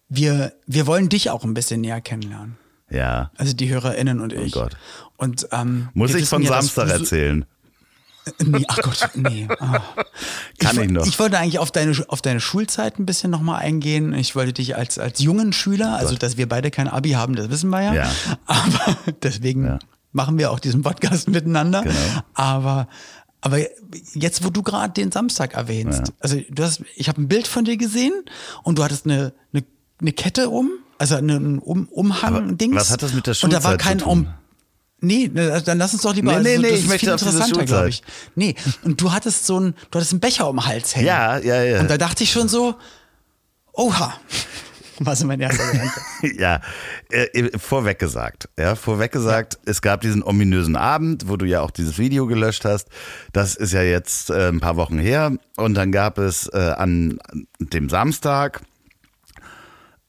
[0.10, 2.58] Wir, wir wollen dich auch ein bisschen näher kennenlernen.
[2.90, 3.32] Ja.
[3.38, 4.56] Also die HörerInnen und ich.
[4.56, 4.78] Oh Gott.
[5.18, 7.46] Und, ähm, Muss ich von ja, Samstag erzählen?
[8.44, 9.48] Nee, ach Gott, nee.
[9.60, 9.82] Ah.
[10.60, 11.06] Kann ich, ich noch.
[11.06, 14.14] Ich wollte eigentlich auf deine, auf deine Schulzeit ein bisschen nochmal eingehen.
[14.14, 17.50] Ich wollte dich als, als jungen Schüler, also dass wir beide kein Abi haben, das
[17.50, 17.94] wissen wir ja.
[17.94, 18.12] Ja.
[18.46, 19.80] Aber deswegen Ja.
[20.12, 21.82] machen wir auch diesen Podcast miteinander.
[21.84, 21.96] Genau.
[22.34, 22.88] Aber,
[23.42, 23.60] aber
[24.14, 26.14] jetzt, wo du gerade den Samstag erwähnst, Ja.
[26.20, 28.14] also du hast, ich habe ein Bild von dir gesehen
[28.64, 29.64] und du hattest eine, eine,
[30.02, 32.76] eine Kette um, also einen um, Umhang, Aber Dings.
[32.76, 34.02] was hat das mit der Und da war Schulzeit kein?
[34.04, 34.28] Um
[35.02, 36.38] Nee, ne, dann lass uns doch lieber.
[36.40, 37.68] Nee, nee, also, nee, das ich ist möchte viel interessanter, Schulzeit.
[37.68, 38.04] glaube ich.
[38.36, 41.08] Nee, und du hattest so ein, du hattest einen Becher um den Hals hängen.
[41.08, 41.80] Ja, ja, ja.
[41.80, 42.76] Und da dachte ich schon so,
[43.72, 44.14] oha.
[45.06, 46.02] Was mein erster Gedanke.
[46.40, 46.62] ja,
[47.10, 49.72] äh, vorweg gesagt, ja, vorweg gesagt, ja.
[49.72, 52.90] es gab diesen ominösen Abend, wo du ja auch dieses Video gelöscht hast.
[53.32, 55.38] Das ist ja jetzt äh, ein paar Wochen her.
[55.56, 57.20] Und dann gab es äh, an
[57.60, 58.62] dem Samstag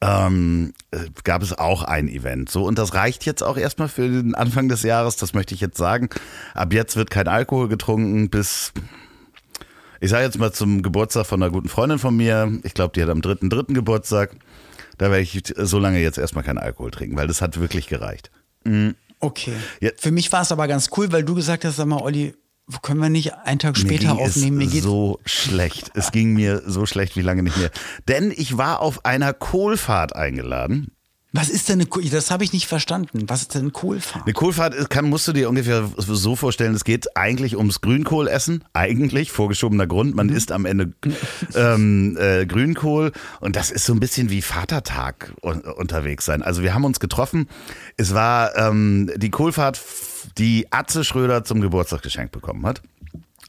[0.02, 2.50] ähm, äh, gab es auch ein Event.
[2.50, 5.60] So, und das reicht jetzt auch erstmal für den Anfang des Jahres, das möchte ich
[5.60, 6.08] jetzt sagen.
[6.54, 8.72] Ab jetzt wird kein Alkohol getrunken bis,
[10.00, 12.60] ich sage jetzt mal zum Geburtstag von einer guten Freundin von mir.
[12.62, 14.36] Ich glaube, die hat am dritten, dritten Geburtstag.
[15.00, 18.30] Da werde ich so lange jetzt erstmal keinen Alkohol trinken, weil das hat wirklich gereicht.
[18.64, 18.94] Mhm.
[19.18, 19.54] Okay.
[19.80, 19.92] Ja.
[19.96, 22.34] Für mich war es aber ganz cool, weil du gesagt hast, sag mal, Olli,
[22.82, 24.58] können wir nicht einen Tag später mir aufnehmen?
[24.58, 25.90] Mir geht so schlecht.
[25.94, 27.70] Es ging mir so schlecht wie lange nicht mehr.
[28.08, 30.92] Denn ich war auf einer Kohlfahrt eingeladen.
[31.32, 32.14] Was ist denn eine Kohlfahrt?
[32.14, 33.28] Das habe ich nicht verstanden.
[33.28, 34.24] Was ist denn eine Kohlfahrt?
[34.24, 38.64] Eine Kohlfahrt kann, musst du dir ungefähr so vorstellen, es geht eigentlich ums Grünkohlessen.
[38.72, 40.16] Eigentlich, vorgeschobener Grund.
[40.16, 40.36] Man mhm.
[40.36, 40.92] isst am Ende
[41.54, 43.12] ähm, äh, Grünkohl.
[43.40, 46.42] Und das ist so ein bisschen wie Vatertag unterwegs sein.
[46.42, 47.48] Also wir haben uns getroffen.
[47.96, 49.80] Es war ähm, die Kohlfahrt,
[50.36, 52.82] die Atze Schröder zum Geburtstag geschenkt bekommen hat.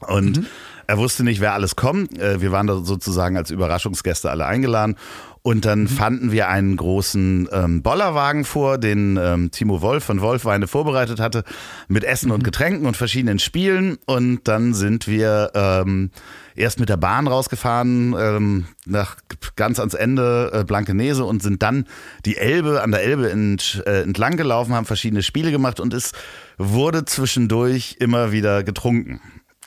[0.06, 0.46] Und mhm.
[0.86, 2.18] er wusste nicht, wer alles kommt.
[2.18, 4.96] Äh, wir waren da sozusagen als Überraschungsgäste alle eingeladen.
[5.42, 5.88] Und dann mhm.
[5.88, 11.18] fanden wir einen großen ähm, Bollerwagen vor, den ähm, Timo Wolf von Wolf Weine vorbereitet
[11.18, 11.42] hatte,
[11.88, 12.34] mit Essen mhm.
[12.34, 13.98] und Getränken und verschiedenen Spielen.
[14.06, 16.10] Und dann sind wir ähm,
[16.54, 19.16] erst mit der Bahn rausgefahren, ähm, nach
[19.56, 21.86] ganz ans Ende äh, Blankenese und sind dann
[22.24, 26.12] die Elbe, an der Elbe ent, äh, entlang gelaufen, haben verschiedene Spiele gemacht und es
[26.56, 29.20] wurde zwischendurch immer wieder getrunken.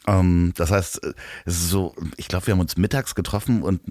[0.07, 1.13] Ähm, das heißt, äh,
[1.45, 3.81] es ist so, ich glaube, wir haben uns mittags getroffen und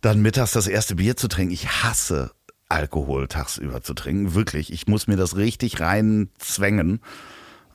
[0.00, 1.52] dann mittags das erste Bier zu trinken.
[1.52, 2.32] Ich hasse
[2.68, 4.34] Alkohol tagsüber zu trinken.
[4.34, 4.72] Wirklich.
[4.72, 7.00] Ich muss mir das richtig reinzwängen.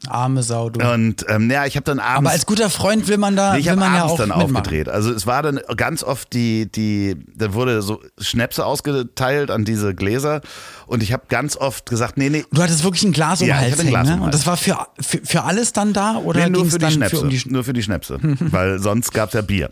[0.08, 0.84] Arme Sau, du.
[0.84, 2.18] Und ähm, ja, ich habe dann abends.
[2.18, 3.54] Aber als guter Freund will man da.
[3.54, 4.56] Nee, ich habe abends ja auch dann mitmachen.
[4.56, 4.90] aufgedreht.
[4.90, 9.94] Also es war dann ganz oft die, die, da wurde so Schnäpse ausgeteilt an diese
[9.94, 10.42] Gläser
[10.88, 12.46] und ich habe ganz oft gesagt, nee, nee.
[12.52, 14.20] Du hattest wirklich ein Glas um ja, Hals hängen, ne?
[14.22, 17.18] Und das war für, für, für alles dann da oder nee, nur für die Schnäpse,
[17.18, 19.72] für um die nur für die Schnäpse, weil sonst gab's ja Bier.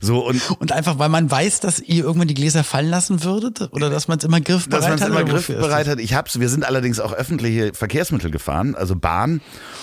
[0.00, 3.68] So und, und einfach, weil man weiß, dass ihr irgendwann die Gläser fallen lassen würdet
[3.72, 5.00] oder dass man es immer griffbereit dass hat?
[5.00, 5.98] Dass man es immer griffbereit hat.
[5.98, 9.40] Ich hab's, wir sind allerdings auch öffentliche Verkehrsmittel gefahren, also Bahn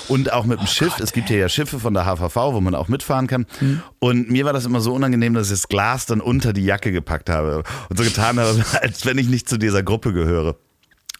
[0.08, 0.93] und auch mit dem oh Schiff.
[0.93, 3.45] Gott, es gibt hier ja Schiffe von der HVV, wo man auch mitfahren kann.
[3.60, 3.82] Hm.
[3.99, 6.91] Und mir war das immer so unangenehm, dass ich das Glas dann unter die Jacke
[6.91, 10.56] gepackt habe und so getan habe, als wenn ich nicht zu dieser Gruppe gehöre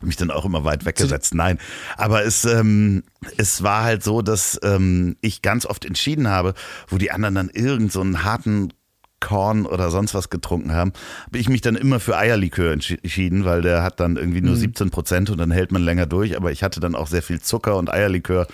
[0.02, 1.34] mich dann auch immer weit weggesetzt.
[1.34, 1.58] Nein,
[1.98, 3.04] aber es, ähm,
[3.38, 6.54] es war halt so, dass ähm, ich ganz oft entschieden habe,
[6.88, 8.74] wo die anderen dann irgend so einen harten
[9.20, 10.94] Korn oder sonst was getrunken haben,
[11.26, 14.60] habe ich mich dann immer für Eierlikör entschieden, weil der hat dann irgendwie nur mhm.
[14.60, 16.38] 17 Prozent und dann hält man länger durch.
[16.38, 18.48] Aber ich hatte dann auch sehr viel Zucker und Eierlikör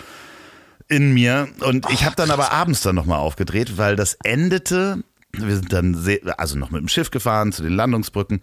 [0.87, 1.47] in mir.
[1.61, 5.03] Und ich habe dann aber abends dann nochmal aufgedreht, weil das endete.
[5.33, 8.41] Wir sind dann sehr, also noch mit dem Schiff gefahren zu den Landungsbrücken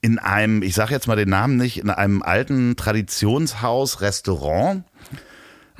[0.00, 4.84] in einem, ich sage jetzt mal den Namen nicht, in einem alten Traditionshaus, Restaurant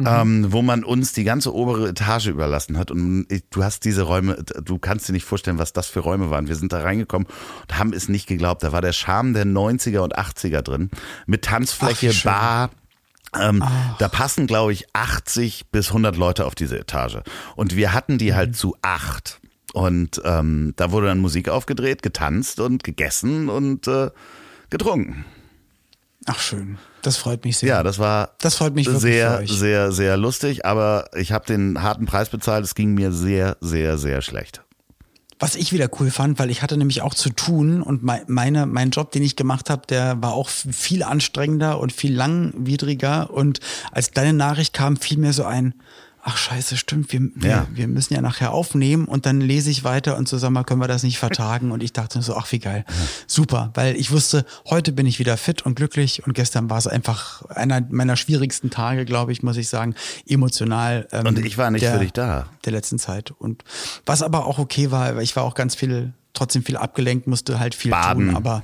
[0.00, 0.06] mhm.
[0.06, 2.90] ähm, wo man uns die ganze obere Etage überlassen hat.
[2.90, 6.48] Und du hast diese Räume, du kannst dir nicht vorstellen, was das für Räume waren.
[6.48, 7.28] Wir sind da reingekommen
[7.62, 8.62] und haben es nicht geglaubt.
[8.62, 10.90] Da war der Charme der 90er und 80er drin.
[11.26, 12.70] Mit Tanzfläche, Ach, Bar.
[13.38, 13.62] Ähm,
[13.98, 17.18] da passen, glaube ich, 80 bis 100 Leute auf diese Etage.
[17.54, 18.54] Und wir hatten die halt mhm.
[18.54, 19.40] zu acht.
[19.72, 24.10] Und ähm, da wurde dann Musik aufgedreht, getanzt und gegessen und äh,
[24.68, 25.24] getrunken.
[26.32, 27.70] Ach schön, das freut mich sehr.
[27.70, 30.64] Ja, das war das freut mich sehr, sehr, sehr lustig.
[30.64, 32.64] Aber ich habe den harten Preis bezahlt.
[32.64, 34.62] Es ging mir sehr, sehr, sehr schlecht.
[35.40, 38.90] Was ich wieder cool fand, weil ich hatte nämlich auch zu tun und meine, mein
[38.90, 43.30] Job, den ich gemacht habe, der war auch viel anstrengender und viel langwidriger.
[43.30, 43.58] Und
[43.90, 45.74] als deine Nachricht kam, fiel mir so ein,
[46.22, 47.66] ach scheiße, stimmt, wir, ja.
[47.70, 50.64] wir, wir, müssen ja nachher aufnehmen und dann lese ich weiter und so, sag mal,
[50.64, 51.72] können wir das nicht vertagen?
[51.72, 52.94] Und ich dachte so, ach wie geil, ja.
[53.26, 56.86] super, weil ich wusste, heute bin ich wieder fit und glücklich und gestern war es
[56.86, 59.94] einfach einer meiner schwierigsten Tage, glaube ich, muss ich sagen,
[60.26, 61.08] emotional.
[61.12, 62.46] Ähm, und ich war nicht der, für dich da.
[62.64, 63.30] Der letzten Zeit.
[63.30, 63.64] Und
[64.06, 67.58] was aber auch okay war, weil ich war auch ganz viel trotzdem viel abgelenkt, musste
[67.58, 68.28] halt viel Baden.
[68.28, 68.62] tun, aber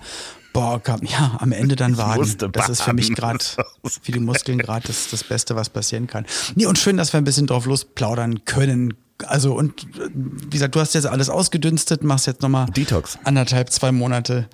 [0.57, 2.51] Boah, ja, am Ende dann Waden.
[2.53, 3.45] Das ist für mich gerade,
[3.85, 6.25] für die Muskeln gerade das, das Beste, was passieren kann.
[6.55, 8.95] Nee, und schön, dass wir ein bisschen drauf losplaudern können.
[9.27, 13.19] Also, und wie gesagt, du hast jetzt alles ausgedünstet, machst jetzt nochmal Detox.
[13.25, 14.49] Anderthalb, zwei Monate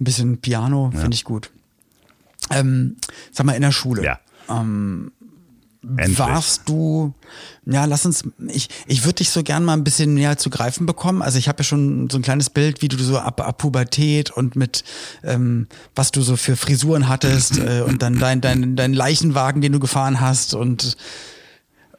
[0.00, 1.00] ein bisschen Piano, ja.
[1.02, 1.50] finde ich gut.
[2.50, 2.96] Ähm,
[3.30, 4.02] sag mal, in der Schule.
[4.02, 4.18] Ja.
[4.48, 5.12] Ähm,
[5.82, 6.18] Endlich.
[6.18, 7.14] warst du,
[7.64, 10.86] ja, lass uns, ich, ich würde dich so gern mal ein bisschen näher zu greifen
[10.86, 11.22] bekommen.
[11.22, 14.30] Also ich habe ja schon so ein kleines Bild, wie du so ab, ab Pubertät
[14.30, 14.82] und mit,
[15.22, 19.72] ähm, was du so für Frisuren hattest äh, und dann dein, dein, dein Leichenwagen, den
[19.72, 20.96] du gefahren hast und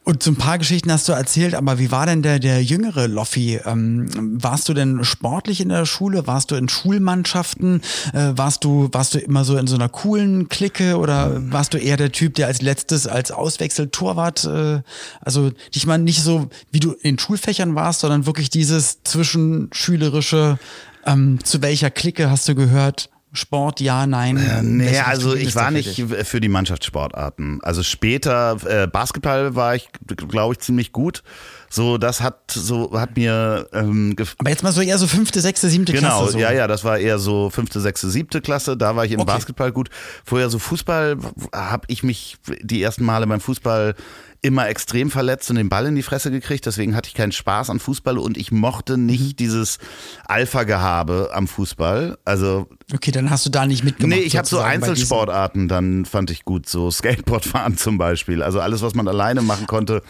[0.10, 3.08] Und so ein paar Geschichten hast du erzählt, aber wie war denn der, der jüngere
[3.08, 3.60] Loffi?
[3.64, 4.10] Ähm,
[4.42, 6.26] warst du denn sportlich in der Schule?
[6.26, 7.82] Warst du in Schulmannschaften?
[8.14, 11.78] Äh, warst du, warst du immer so in so einer coolen Clique oder warst du
[11.78, 14.82] eher der Typ, der als letztes als Auswechseltorwart, äh,
[15.22, 20.58] also dich mal nicht so, wie du in Schulfächern warst, sondern wirklich dieses zwischenschülerische,
[21.06, 23.12] ähm, zu welcher Clique hast du gehört?
[23.32, 24.38] Sport, ja, nein.
[24.38, 27.60] Äh, nee, also ich war nicht für die Mannschaftssportarten.
[27.62, 29.90] Also später äh, Basketball war ich,
[30.30, 31.22] glaube ich, ziemlich gut.
[31.70, 33.68] So, das hat so hat mir.
[33.74, 36.38] Ähm, Aber jetzt mal so eher so fünfte, sechste, siebte genau, Klasse.
[36.38, 38.76] Genau, ja, ja, das war eher so fünfte, sechste, siebte Klasse.
[38.76, 39.34] Da war ich im okay.
[39.34, 39.90] Basketball gut.
[40.26, 41.18] Vorher so Fußball
[41.54, 43.94] habe ich mich die ersten Male beim Fußball
[44.42, 46.66] immer extrem verletzt und den Ball in die Fresse gekriegt.
[46.66, 49.36] Deswegen hatte ich keinen Spaß an Fußball und ich mochte nicht mhm.
[49.36, 49.80] dieses
[50.26, 52.18] Alpha-Gehabe am Fußball.
[52.24, 54.20] Also okay, dann hast du da nicht mitgemacht.
[54.20, 58.42] Nee, ich habe so Einzelsportarten, dann fand ich gut, so Skateboardfahren zum Beispiel.
[58.42, 60.02] Also alles, was man alleine machen konnte.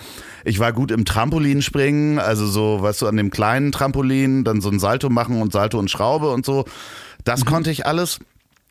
[0.45, 4.69] Ich war gut im Trampolinspringen, also so, weißt du, an dem kleinen Trampolin, dann so
[4.69, 6.65] ein Salto machen und Salto und Schraube und so.
[7.23, 7.45] Das mhm.
[7.45, 8.19] konnte ich alles.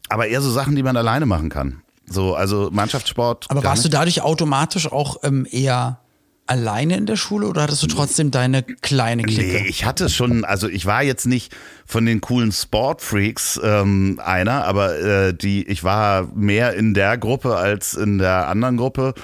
[0.08, 1.82] Aber eher so Sachen, die man alleine machen kann.
[2.10, 3.46] So, also Mannschaftssport.
[3.48, 3.92] Aber warst nicht.
[3.92, 6.00] du dadurch automatisch auch ähm, eher
[6.48, 9.62] alleine in der Schule oder hattest du trotzdem deine kleine Clique?
[9.62, 11.54] Nee, ich hatte schon, also ich war jetzt nicht
[11.86, 17.56] von den coolen Sportfreaks ähm, einer, aber äh, die, ich war mehr in der Gruppe
[17.56, 19.14] als in der anderen Gruppe.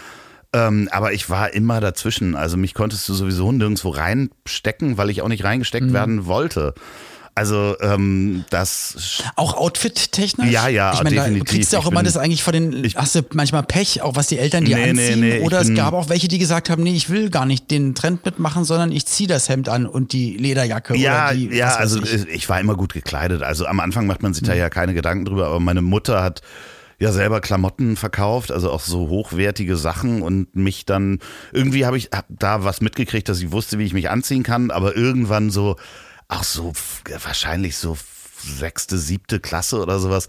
[0.52, 2.36] Ähm, aber ich war immer dazwischen.
[2.36, 5.92] Also mich konntest du sowieso nirgendwo reinstecken, weil ich auch nicht reingesteckt mhm.
[5.94, 6.74] werden wollte.
[7.36, 10.52] Also ähm, das auch Outfit-technisch.
[10.52, 11.44] Ja, ja, ich meine, definitiv.
[11.44, 12.84] Da kriegst du auch ich immer bin, das eigentlich von den.
[12.84, 15.20] Ich, hast du manchmal Pech, auch was die Eltern dir nee, anziehen?
[15.20, 17.72] Nee, nee, oder es gab auch welche, die gesagt haben, nee, ich will gar nicht
[17.72, 20.96] den Trend mitmachen, sondern ich ziehe das Hemd an und die Lederjacke.
[20.96, 22.28] Ja, oder die, ja, also ich.
[22.28, 22.48] ich.
[22.48, 23.42] war immer gut gekleidet.
[23.42, 24.48] Also am Anfang macht man sich mhm.
[24.48, 26.40] da ja keine Gedanken drüber, aber meine Mutter hat
[27.00, 31.18] ja selber Klamotten verkauft, also auch so hochwertige Sachen und mich dann
[31.52, 34.70] irgendwie habe ich hab da was mitgekriegt, dass ich wusste, wie ich mich anziehen kann,
[34.70, 35.74] aber irgendwann so
[36.34, 36.72] ach so,
[37.22, 37.96] wahrscheinlich so
[38.38, 40.28] sechste, siebte Klasse oder sowas,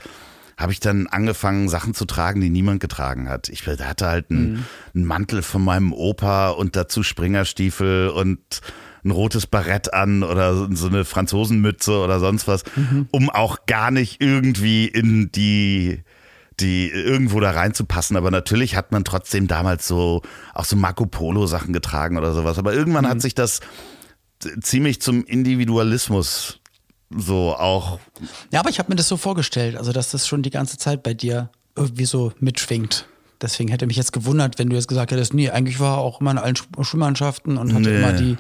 [0.58, 3.50] habe ich dann angefangen, Sachen zu tragen, die niemand getragen hat.
[3.50, 4.66] Ich hatte halt einen, mhm.
[4.94, 8.62] einen Mantel von meinem Opa und dazu Springerstiefel und
[9.04, 13.08] ein rotes Barett an oder so eine Franzosenmütze oder sonst was, mhm.
[13.12, 16.04] um auch gar nicht irgendwie in die
[16.62, 18.16] die irgendwo da reinzupassen.
[18.16, 20.22] Aber natürlich hat man trotzdem damals so
[20.54, 22.58] auch so Marco Polo Sachen getragen oder sowas.
[22.58, 23.10] Aber irgendwann mhm.
[23.10, 23.60] hat sich das
[24.62, 26.60] ziemlich zum Individualismus
[27.10, 28.00] so auch.
[28.52, 31.04] Ja, aber ich habe mir das so vorgestellt, also dass das schon die ganze Zeit
[31.04, 33.08] bei dir irgendwie so mitschwingt.
[33.42, 36.22] Deswegen hätte mich jetzt gewundert, wenn du jetzt gesagt hättest, nee, eigentlich war er auch
[36.22, 37.98] immer in allen Schulmannschaften und hatte nee.
[37.98, 38.38] immer die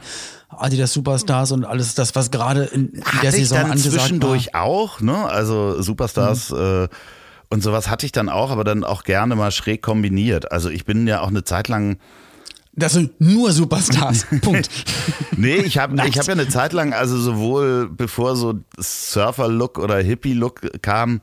[0.50, 4.64] Adidas Superstars und alles das, was gerade in, in der Saison dann angesagt zwischendurch war.
[4.64, 5.26] auch, ne?
[5.26, 6.58] Also Superstars mhm.
[6.58, 6.88] äh,
[7.50, 10.52] und sowas hatte ich dann auch, aber dann auch gerne mal schräg kombiniert.
[10.52, 11.98] Also ich bin ja auch eine Zeit lang
[12.76, 14.26] das sind nur Superstars.
[14.42, 14.70] Punkt.
[15.38, 19.98] nee, ich habe ich hab ja eine Zeit lang, also sowohl bevor so Surfer-Look oder
[19.98, 21.22] Hippie-Look kam,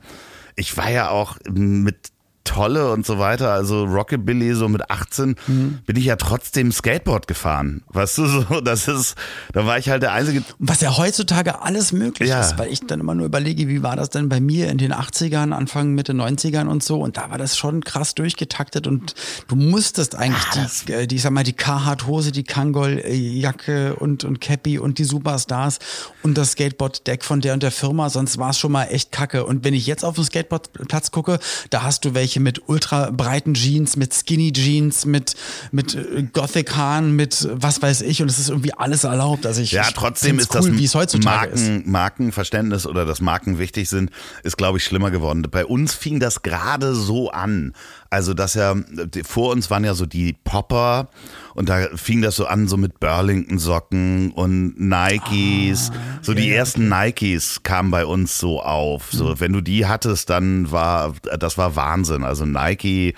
[0.55, 2.12] ich war ja auch mit
[2.43, 5.79] Tolle und so weiter, also Rockabilly so mit 18, mhm.
[5.85, 7.83] bin ich ja trotzdem Skateboard gefahren.
[7.89, 9.15] Weißt du, so, das ist,
[9.53, 10.43] da war ich halt der Einzige.
[10.59, 12.41] Was ja heutzutage alles möglich ja.
[12.41, 14.93] ist, weil ich dann immer nur überlege, wie war das denn bei mir in den
[14.93, 19.15] 80ern, Anfang, Mitte 90ern und so und da war das schon krass durchgetaktet und
[19.47, 24.23] du musstest eigentlich ah, die, äh, die, ich sag mal, die Carhartt-Hose, die Kangol-Jacke und,
[24.23, 25.79] und Cappy und die Superstars
[26.23, 29.45] und das Skateboard-Deck von der und der Firma, sonst war es schon mal echt kacke.
[29.45, 31.39] Und wenn ich jetzt auf den Skateboardplatz gucke,
[31.69, 35.35] da hast du welche welche mit ultra breiten Jeans, mit Skinny Jeans, mit,
[35.71, 39.45] mit äh, Gothic Haaren, mit was weiß ich und es ist irgendwie alles erlaubt.
[39.45, 41.87] Also ich, ja, trotzdem ist cool, das wie es heutzutage Marken, ist.
[41.87, 44.09] Markenverständnis oder dass Marken wichtig sind,
[44.43, 45.45] ist glaube ich schlimmer geworden.
[45.49, 47.73] Bei uns fing das gerade so an.
[48.09, 48.75] Also, dass ja,
[49.23, 51.09] vor uns waren ja so die Popper
[51.53, 55.91] und da fing das so an, so mit Burlington-Socken und Nikes.
[55.91, 59.11] Ah, so die ersten Nikes kamen bei uns so auf.
[59.11, 59.39] So, mhm.
[59.39, 62.23] wenn du die hattest, dann war, das war Wahnsinn.
[62.23, 63.13] Also Nike,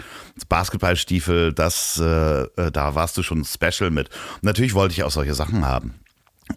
[0.49, 4.09] Basketballstiefel, das, äh, äh da warst du schon special mit.
[4.35, 5.95] Und natürlich wollte ich auch solche Sachen haben.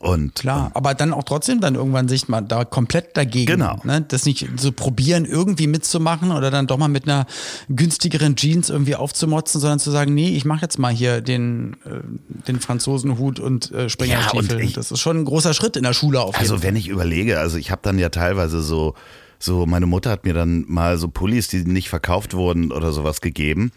[0.01, 3.53] Und klar, und, aber dann auch trotzdem dann irgendwann sich mal da komplett dagegen.
[3.53, 3.81] Genau.
[3.85, 4.05] Ne?
[4.07, 7.27] Das nicht so probieren, irgendwie mitzumachen oder dann doch mal mit einer
[7.71, 12.47] günstigeren Jeans irgendwie aufzumotzen, sondern zu sagen, nee, ich mache jetzt mal hier den, äh,
[12.47, 14.63] den Franzosenhut und äh, Springerstiefel.
[14.63, 16.89] Ja, das ist schon ein großer Schritt in der Schule auf jeden Also wenn ich
[16.89, 18.95] überlege, also ich habe dann ja teilweise so,
[19.39, 23.21] so, meine Mutter hat mir dann mal so Pullis, die nicht verkauft wurden oder sowas
[23.21, 23.73] gegeben.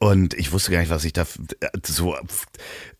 [0.00, 1.24] Und ich wusste gar nicht, was ich da
[1.84, 2.16] so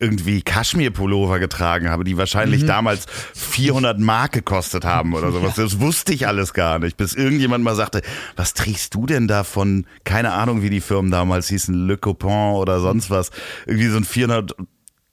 [0.01, 2.66] irgendwie Kaschmir-Pullover getragen habe, die wahrscheinlich mhm.
[2.66, 5.57] damals 400 Mark gekostet haben oder sowas.
[5.57, 5.64] Ja.
[5.68, 8.01] Das wusste ich alles gar nicht, bis irgendjemand mal sagte,
[8.36, 12.55] was trägst du denn da von, keine Ahnung, wie die Firmen damals hießen, Le Coupon
[12.55, 13.30] oder sonst was,
[13.66, 14.55] irgendwie so ein 400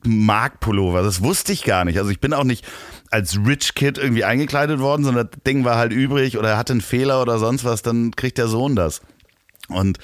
[0.04, 1.04] Markpullover.
[1.04, 1.98] Das wusste ich gar nicht.
[1.98, 2.66] Also ich bin auch nicht
[3.12, 6.74] als Rich Kid irgendwie eingekleidet worden, sondern das Ding war halt übrig oder er hatte
[6.74, 9.02] einen Fehler oder sonst was, dann kriegt der Sohn das.
[9.68, 10.00] Und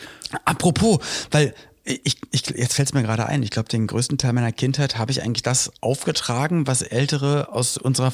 [0.46, 1.54] Apropos, weil
[1.84, 4.98] ich, ich, jetzt fällt es mir gerade ein, ich glaube, den größten Teil meiner Kindheit
[4.98, 8.14] habe ich eigentlich das aufgetragen, was Ältere aus unserer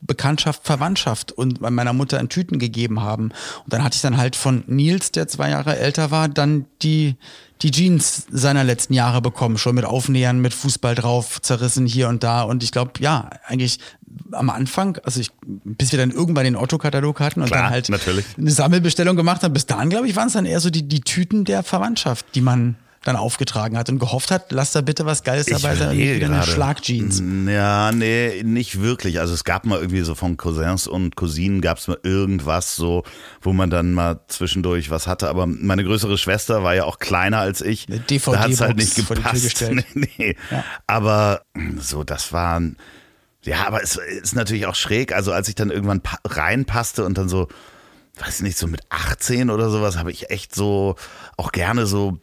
[0.00, 3.32] Bekanntschaft, Verwandtschaft und meiner Mutter in Tüten gegeben haben.
[3.64, 7.16] Und dann hatte ich dann halt von Nils, der zwei Jahre älter war, dann die,
[7.62, 12.22] die Jeans seiner letzten Jahre bekommen, schon mit Aufnähern, mit Fußball drauf, zerrissen hier und
[12.22, 12.42] da.
[12.42, 13.78] Und ich glaube, ja, eigentlich
[14.32, 17.88] am Anfang, also ich, bis wir dann irgendwann den Otto-Katalog hatten und Klar, dann halt
[17.88, 18.24] natürlich.
[18.36, 21.00] eine Sammelbestellung gemacht haben, bis dahin, glaube ich, waren es dann eher so die, die
[21.00, 22.76] Tüten der Verwandtschaft, die man
[23.06, 26.14] dann aufgetragen hat und gehofft hat, lass da bitte was Geiles dabei sein und nicht
[26.16, 26.42] wieder eine.
[26.42, 27.22] Schlagjeans.
[27.48, 29.20] Ja, nee, nicht wirklich.
[29.20, 33.02] Also es gab mal irgendwie so von Cousins und Cousinen gab es mal irgendwas so,
[33.40, 35.28] wo man dann mal zwischendurch was hatte.
[35.28, 37.86] Aber meine größere Schwester war ja auch kleiner als ich.
[37.88, 39.42] Eine DVD-Box da hat's halt nicht gepasst.
[39.44, 39.84] gestellt.
[39.94, 40.36] Nee, nee.
[40.50, 40.64] Ja.
[40.86, 41.42] Aber
[41.78, 42.76] so, das waren,
[43.44, 45.12] ja, aber es ist natürlich auch schräg.
[45.14, 47.48] Also als ich dann irgendwann pa- reinpasste und dann so,
[48.18, 50.96] weiß ich nicht, so mit 18 oder sowas, habe ich echt so
[51.36, 52.18] auch gerne so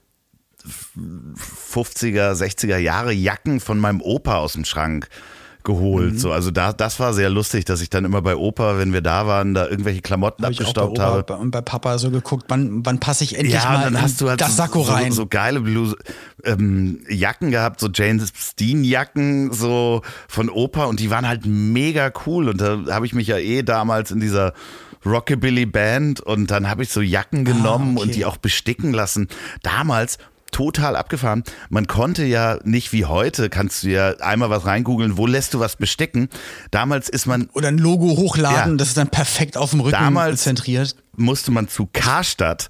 [0.63, 5.63] 50er, 60er Jahre Jacken von meinem Opa aus dem Schrank Mhm.
[5.65, 6.19] geholt.
[6.19, 8.99] So, also da, das war sehr lustig, dass ich dann immer bei Opa, wenn wir
[8.99, 11.03] da waren, da irgendwelche Klamotten Habe ich auch bei abgestaubt Opa
[11.33, 11.37] habe.
[11.41, 14.27] und bei Papa so geguckt, wann, wann passe ich endlich Ja, mal dann hast du
[14.27, 15.11] halt das so, Sakko rein.
[15.13, 15.95] So, so geile Bluse,
[16.43, 22.11] ähm, Jacken gehabt, so James Steen Jacken, so von Opa und die waren halt mega
[22.25, 24.51] cool und da habe ich mich ja eh damals in dieser
[25.05, 28.01] Rockabilly Band und dann habe ich so Jacken genommen Ah, okay.
[28.09, 29.29] und die auch besticken lassen.
[29.61, 30.17] Damals
[30.53, 31.43] total abgefahren.
[31.69, 35.59] Man konnte ja nicht wie heute, kannst du ja einmal was reingoogeln, wo lässt du
[35.59, 36.29] was besticken.
[36.71, 38.77] Damals ist man Oder ein Logo hochladen, Ja.
[38.77, 40.95] das ist dann perfekt auf dem Rücken Damals- zentriert.
[41.17, 42.69] musste man zu Karstadt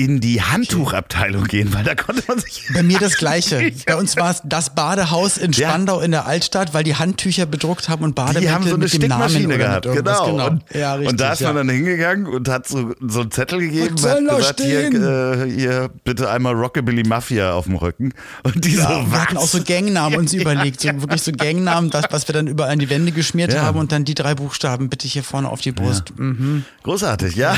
[0.00, 3.72] in die Handtuchabteilung gehen, weil da konnte man sich Bei mir das Gleiche.
[3.86, 5.70] Bei uns war es das Badehaus in Ja.
[5.70, 8.84] Spandau in der Altstadt, weil die Handtücher bedruckt haben und Bademäntel Die haben so eine
[8.84, 10.24] mit dem Namen gehabt, irgendwas.
[10.24, 10.46] genau.
[10.50, 11.48] Und, ja, richtig, und da ist ja.
[11.52, 15.02] man dann hingegangen und hat so, so einen Zettel gegeben und hat gesagt, hier, stehen?
[15.02, 18.14] äh, hier, bitte einmal Rockabilly Mafia auf dem Rücken.
[18.44, 21.90] Und die so, Ja, wir hatten auch so Gangnamen uns überlegt, so wirklich so Gangnamen,
[21.90, 23.62] das, was wir dann überall an die Wände geschmiert Ja.
[23.62, 26.16] haben und dann die drei Buchstaben bitte hier vorne auf die Brust.
[26.16, 26.64] Mhm.
[26.84, 27.56] Großartig, ja.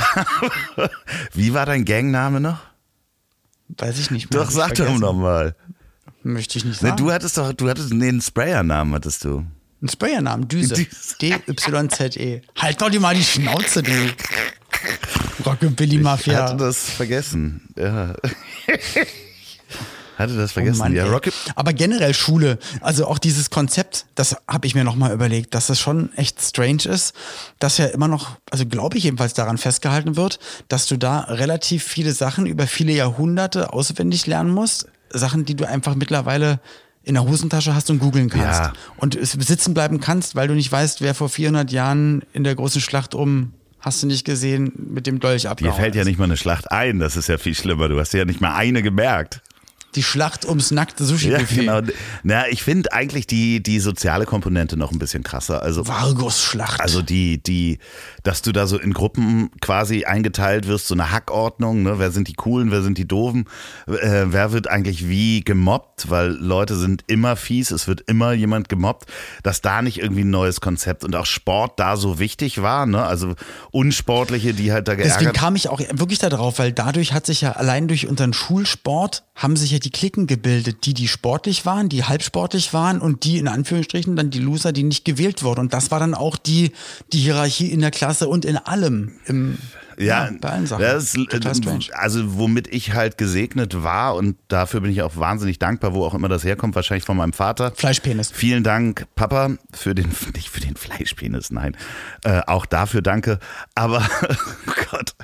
[1.34, 2.58] Wie war dein Gangname noch?
[3.78, 4.42] Weiß ich nicht mehr.
[4.44, 5.56] Doch, sag doch nochmal.
[6.22, 6.96] Möchte ich nicht sagen.
[6.96, 9.44] du hattest doch, du hattest, nee, einen Sprayernamen hattest du.
[9.82, 10.74] Ein Sprayernamen, Düse.
[11.20, 12.42] D-Y-Z-E.
[12.58, 13.90] Halt doch dir mal die Schnauze, du.
[15.46, 16.42] Rockabilly Ich Mafia.
[16.44, 17.68] hatte das vergessen.
[17.76, 18.14] Ja.
[20.20, 20.78] Hatte das Oh vergessen.
[20.78, 21.06] Mann, ja.
[21.06, 25.66] Rocky, Aber generell Schule, also auch dieses Konzept, das habe ich mir nochmal überlegt, dass
[25.66, 27.14] das schon echt strange ist,
[27.58, 31.84] dass ja immer noch, also glaube ich jedenfalls daran festgehalten wird, dass du da relativ
[31.84, 34.86] viele Sachen über viele Jahrhunderte auswendig lernen musst.
[35.12, 36.60] Sachen, die du einfach mittlerweile
[37.02, 38.60] in der Hosentasche hast und googeln kannst.
[38.60, 38.72] Ja.
[38.96, 42.54] Und es sitzen bleiben kannst, weil du nicht weißt, wer vor 400 Jahren in der
[42.54, 46.18] großen Schlacht um, hast du nicht gesehen, mit dem Dolch dir abgehauen fällt ja nicht
[46.18, 46.98] mal eine Schlacht ein.
[46.98, 47.88] Das ist ja viel schlimmer.
[47.88, 49.40] Du hast ja nicht mal eine gemerkt.
[49.96, 51.54] Die Schlacht ums nackte Ja, Sushi-Buffet.
[51.56, 51.80] genau.
[52.22, 55.62] Na, ich finde eigentlich die, die soziale Komponente noch ein bisschen krasser.
[55.62, 56.80] Also, Vargus-Schlacht.
[56.80, 57.78] also die, die,
[58.22, 61.98] dass du da so in Gruppen quasi eingeteilt wirst, so eine Hackordnung, ne?
[61.98, 63.46] Wer sind die Coolen, wer sind die Doofen,
[63.88, 68.68] äh, wer wird eigentlich wie gemobbt, weil Leute sind immer fies, es wird immer jemand
[68.68, 69.10] gemobbt,
[69.42, 73.02] dass da nicht irgendwie ein neues Konzept und auch Sport da so wichtig war, ne?
[73.04, 73.34] Also
[73.72, 77.26] Unsportliche, die halt da Deswegen geärgert kam ich auch wirklich da drauf, weil dadurch hat
[77.26, 81.66] sich ja allein durch unseren Schulsport haben sich ja die Klicken gebildet, die, die sportlich
[81.66, 85.60] waren, die halbsportlich waren und die in Anführungsstrichen dann die Loser, die nicht gewählt wurden.
[85.60, 86.72] Und das war dann auch die,
[87.12, 89.12] die Hierarchie in der Klasse und in allem.
[89.26, 89.58] Im,
[89.98, 90.82] Ja, bei allen Sachen.
[90.82, 91.84] Das ist, Total äh, strange.
[91.92, 96.14] Also womit ich halt gesegnet war und dafür bin ich auch wahnsinnig dankbar, wo auch
[96.14, 97.72] immer das herkommt, wahrscheinlich von meinem Vater.
[97.74, 98.30] Fleischpenis.
[98.30, 101.76] Vielen Dank, Papa, für den, nicht für den Fleischpenis, nein.
[102.24, 103.38] Äh, auch dafür danke.
[103.74, 104.08] Aber,
[104.66, 105.14] oh Gott.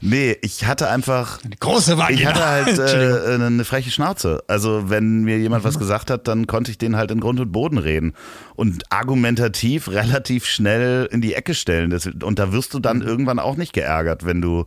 [0.00, 1.42] Nee, ich hatte einfach.
[1.44, 2.20] Eine große Vagina.
[2.20, 3.42] Ich hatte halt Entschuldigung.
[3.42, 4.42] äh, eine freche Schnauze.
[4.46, 7.52] Also wenn mir jemand was gesagt hat, dann konnte ich den halt in Grund und
[7.52, 8.14] Boden reden
[8.56, 11.92] und argumentativ relativ schnell in die Ecke stellen.
[12.22, 14.64] Und da wirst du dann irgendwann auch nicht geärgert, wenn du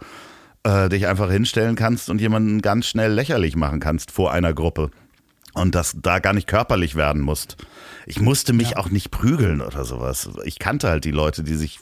[0.64, 4.92] äh, dich einfach hinstellen kannst und jemanden ganz schnell lächerlich machen kannst vor einer Gruppe.
[5.54, 7.58] Und das da gar nicht körperlich werden musst.
[8.06, 10.30] Ich musste mich auch nicht prügeln oder sowas.
[10.46, 11.80] Ich kannte halt die Leute, die sich,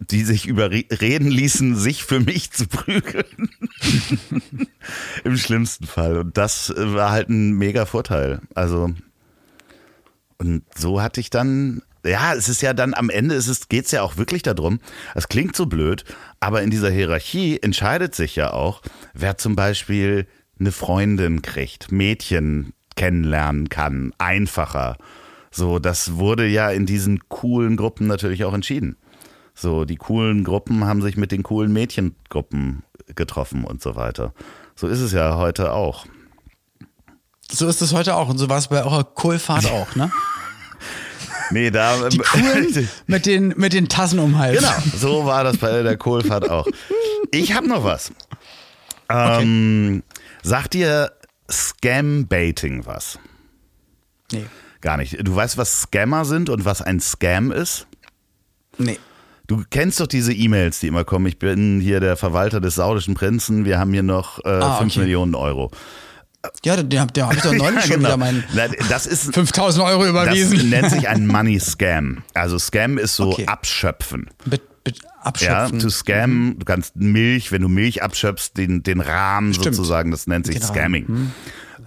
[0.00, 3.50] die sich überreden ließen, sich für mich zu prügeln.
[5.24, 6.18] Im schlimmsten Fall.
[6.18, 8.40] Und das äh, war halt ein mega Vorteil.
[8.54, 8.90] Also,
[10.38, 13.90] und so hatte ich dann, ja, es ist ja dann am Ende, es ist, geht's
[13.90, 14.80] ja auch wirklich darum,
[15.14, 16.04] es klingt so blöd,
[16.40, 18.82] aber in dieser Hierarchie entscheidet sich ja auch,
[19.14, 20.26] wer zum Beispiel
[20.60, 24.96] eine Freundin kriegt, Mädchen kennenlernen kann, einfacher.
[25.50, 28.96] So, das wurde ja in diesen coolen Gruppen natürlich auch entschieden.
[29.60, 32.84] So, die coolen Gruppen haben sich mit den coolen Mädchengruppen
[33.16, 34.32] getroffen und so weiter.
[34.76, 36.06] So ist es ja heute auch.
[37.50, 40.12] So ist es heute auch und so war es bei eurer Kohlfahrt auch, ne?
[41.50, 42.08] Nee, da.
[42.08, 44.60] Die coolen mit den, mit den Tassen um Hals.
[44.60, 46.66] Genau, so war das bei der Kohlfahrt auch.
[47.32, 48.12] Ich habe noch was.
[49.08, 50.04] Ähm,
[50.42, 51.10] Sagt dir
[51.50, 53.18] Scam-Baiting was?
[54.30, 54.46] Nee.
[54.82, 55.26] Gar nicht.
[55.26, 57.86] Du weißt, was Scammer sind und was ein Scam ist?
[58.76, 58.98] Nee.
[59.48, 61.26] Du kennst doch diese E-Mails, die immer kommen.
[61.26, 63.64] Ich bin hier der Verwalter des saudischen Prinzen.
[63.64, 65.00] Wir haben hier noch äh, Ah, 5 okay.
[65.00, 65.70] Millionen Euro.
[66.64, 68.08] Ja, der, der habe ich doch neulich schon genau.
[68.10, 70.68] wieder meinen Na, Das ist 5000 Euro das überwiesen.
[70.70, 72.22] nennt sich ein Money Scam.
[72.34, 73.46] Also Scam ist so Okay.
[73.46, 74.28] abschöpfen.
[74.44, 75.78] Mit, mit Ja, abschöpfen.
[75.80, 79.74] to scam, du kannst Milch, wenn du Milch abschöpfst, den, den Rahmen Stimmt.
[79.76, 80.68] sozusagen, das nennt sich Rahmen.
[80.68, 81.32] Scamming.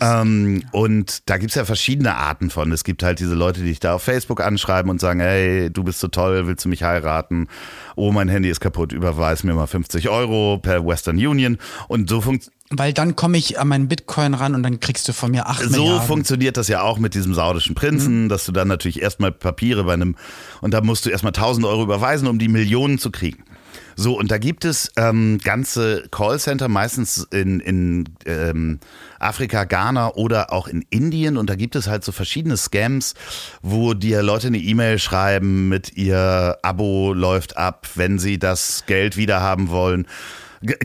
[0.01, 2.71] Ähm, und da gibt's ja verschiedene Arten von.
[2.71, 5.83] Es gibt halt diese Leute, die dich da auf Facebook anschreiben und sagen, hey, du
[5.83, 7.47] bist so toll, willst du mich heiraten?
[7.95, 11.59] Oh, mein Handy ist kaputt, überweis mir mal 50 Euro per Western Union.
[11.87, 15.13] Und so funktioniert Weil dann komme ich an meinen Bitcoin ran und dann kriegst du
[15.13, 16.07] von mir 8 so Milliarden.
[16.07, 19.93] funktioniert das ja auch mit diesem saudischen Prinzen, dass du dann natürlich erstmal Papiere bei
[19.93, 20.15] einem,
[20.61, 23.43] und da musst du erstmal 1000 Euro überweisen, um die Millionen zu kriegen.
[23.95, 28.79] So, und da gibt es ähm, ganze Callcenter, meistens in, in ähm,
[29.19, 31.37] Afrika, Ghana oder auch in Indien.
[31.37, 33.13] Und da gibt es halt so verschiedene Scams,
[33.61, 39.17] wo dir Leute eine E-Mail schreiben mit ihr Abo läuft ab, wenn sie das Geld
[39.17, 40.07] wieder haben wollen.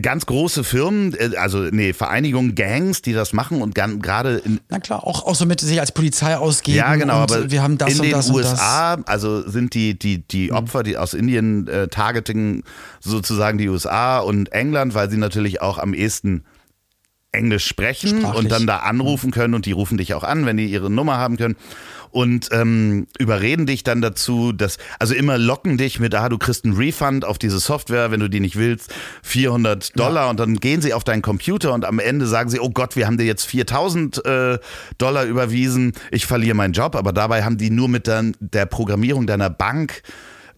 [0.01, 4.79] Ganz große Firmen, äh, also nee, Vereinigungen, Gangs, die das machen und gerade in, Na
[4.79, 6.77] klar, auch, auch so mit sich als Polizei ausgeben.
[6.77, 9.97] ja, genau, und aber wir haben das in und den das USA, also sind die,
[9.97, 10.55] die, die Mhm.
[10.57, 12.63] Opfer, die aus Indien äh, targeting
[13.01, 16.43] sozusagen die USA und England, weil sie natürlich auch am ehesten
[17.31, 18.39] Englisch sprechen Sprachlich.
[18.45, 21.17] und dann da anrufen können und die rufen dich auch an, wenn die ihre Nummer
[21.17, 21.55] haben können
[22.11, 26.65] und ähm, überreden dich dann dazu, dass, also immer locken dich mit, ah, du kriegst
[26.65, 28.93] einen Refund auf diese Software, wenn du die nicht willst,
[29.23, 32.69] 400 Dollar und dann gehen sie auf deinen Computer und am Ende sagen sie, oh
[32.69, 34.59] Gott, wir haben dir jetzt 4000 äh,
[34.97, 39.27] Dollar überwiesen, ich verliere meinen Job, aber dabei haben die nur mit der, der Programmierung
[39.27, 40.01] deiner Bank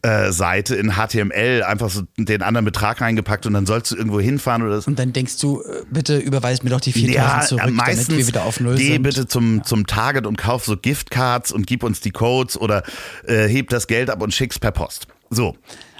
[0.02, 4.20] äh, Seite in HTML einfach so den anderen Betrag reingepackt und dann sollst du irgendwo
[4.20, 4.88] hinfahren oder das.
[4.88, 8.20] Und dann denkst du, äh, bitte überweis mir doch die 4000 zurück, am meistens damit
[8.20, 9.04] wir wieder auf Null geh sind.
[9.04, 12.84] bitte zum, zum Target und kauf so Giftcards und gib uns die Codes oder
[13.26, 15.08] äh, heb das Geld ab und schick's per Post.
[15.30, 15.58] So.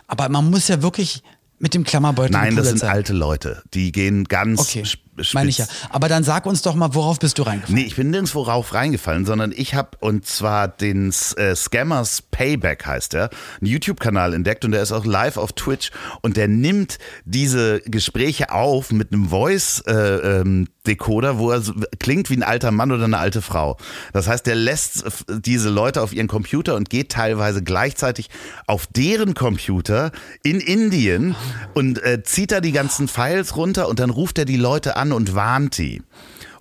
[0.08, 1.22] Aber man muss ja wirklich
[1.60, 3.62] mit dem Klammerbeutel Nein, das sind alte Leute.
[3.74, 4.84] Die gehen ganz Okay,
[5.24, 5.34] spitz.
[5.34, 5.68] meine ich ja.
[5.90, 7.76] Aber dann sag uns doch mal, worauf bist du reingefallen?
[7.76, 12.86] Nee, ich bin nirgendwo rauf reingefallen, sondern ich habe und zwar den äh, Scammers Payback
[12.86, 13.30] heißt der,
[13.62, 15.92] einen YouTube-Kanal entdeckt und der ist auch live auf Twitch
[16.22, 21.74] und der nimmt diese Gespräche auf mit einem Voice äh, ähm, Decoder, wo er so,
[22.00, 23.78] klingt wie ein alter Mann oder eine alte Frau.
[24.14, 28.30] Das heißt, der lässt diese Leute auf ihren Computer und geht teilweise gleichzeitig
[28.66, 30.12] auf deren Computer
[30.44, 31.36] in Indien
[31.74, 35.09] und äh, zieht da die ganzen Files runter und dann ruft er die Leute an
[35.12, 36.02] und warnt die.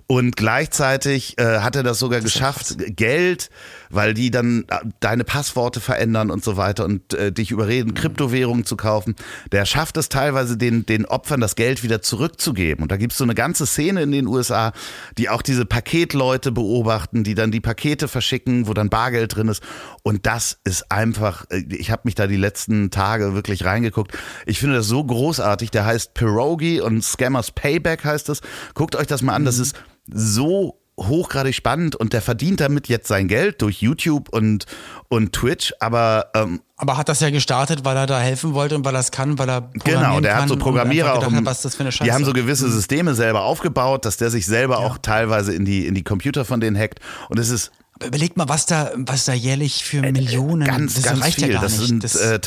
[0.07, 3.51] Und gleichzeitig äh, hat er das sogar geschafft, Geld,
[3.89, 8.65] weil die dann äh, deine Passworte verändern und so weiter und äh, dich überreden, Kryptowährungen
[8.65, 9.15] zu kaufen.
[9.51, 12.83] Der schafft es teilweise, den, den Opfern das Geld wieder zurückzugeben.
[12.83, 14.73] Und da gibt's so eine ganze Szene in den USA,
[15.17, 19.63] die auch diese Paketleute beobachten, die dann die Pakete verschicken, wo dann Bargeld drin ist.
[20.03, 24.17] Und das ist einfach, äh, ich habe mich da die letzten Tage wirklich reingeguckt.
[24.45, 25.71] Ich finde das so großartig.
[25.71, 28.41] Der heißt Pierogi und Scammers Payback heißt es.
[28.73, 29.45] Guckt euch das mal an.
[29.45, 29.75] Das ist
[30.11, 34.65] so hochgradig spannend und der verdient damit jetzt sein Geld durch YouTube und,
[35.07, 38.85] und Twitch, aber ähm, Aber hat das ja gestartet, weil er da helfen wollte und
[38.85, 41.25] weil er es kann, weil er Genau, der hat so Programmierer auch.
[41.27, 42.03] gedacht was das für eine Scheiße.
[42.03, 45.87] die haben so gewisse Systeme selber aufgebaut, dass der sich selber auch teilweise in die,
[45.87, 46.99] in die Computer von denen hackt.
[47.29, 51.03] Und es ist Aber Überleg mal, was da, was da jährlich für Millionen, ganz, das
[51.03, 51.51] ganz reicht viel.
[51.51, 51.87] ja das nicht.
[51.89, 52.39] sind das, äh,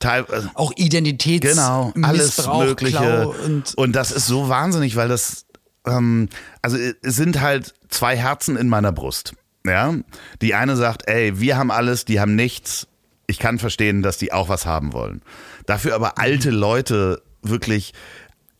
[0.00, 3.28] teil, äh, auch Identitäts, Genau, alles Missbrauch, Mögliche.
[3.28, 5.45] Und und das ist so wahnsinnig, weil das,
[5.86, 6.28] ähm,
[6.62, 9.34] also es sind halt zwei Herzen in meiner Brust.
[9.66, 9.94] Ja,
[10.42, 12.86] die eine sagt, ey, wir haben alles, die haben nichts.
[13.26, 15.22] Ich kann verstehen, dass die auch was haben wollen.
[15.66, 17.92] Dafür aber alte Leute wirklich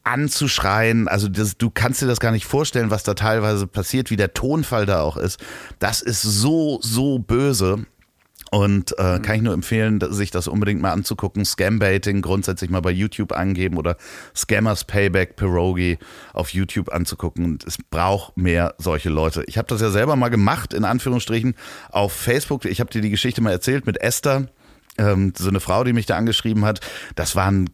[0.06, 4.16] anzuschreien, also das, du kannst dir das gar nicht vorstellen, was da teilweise passiert, wie
[4.16, 5.40] der Tonfall da auch ist.
[5.80, 7.86] Das ist so, so böse.
[8.52, 11.44] Und äh, kann ich nur empfehlen, sich das unbedingt mal anzugucken.
[11.44, 13.96] Scambaiting grundsätzlich mal bei YouTube angeben oder
[14.36, 15.98] Scammers Payback Pierogi
[16.32, 17.44] auf YouTube anzugucken.
[17.44, 19.42] Und es braucht mehr solche Leute.
[19.48, 21.54] Ich habe das ja selber mal gemacht, in Anführungsstrichen,
[21.90, 22.64] auf Facebook.
[22.66, 24.46] Ich habe dir die Geschichte mal erzählt mit Esther,
[24.98, 26.80] ähm, so eine Frau, die mich da angeschrieben hat.
[27.16, 27.70] Das waren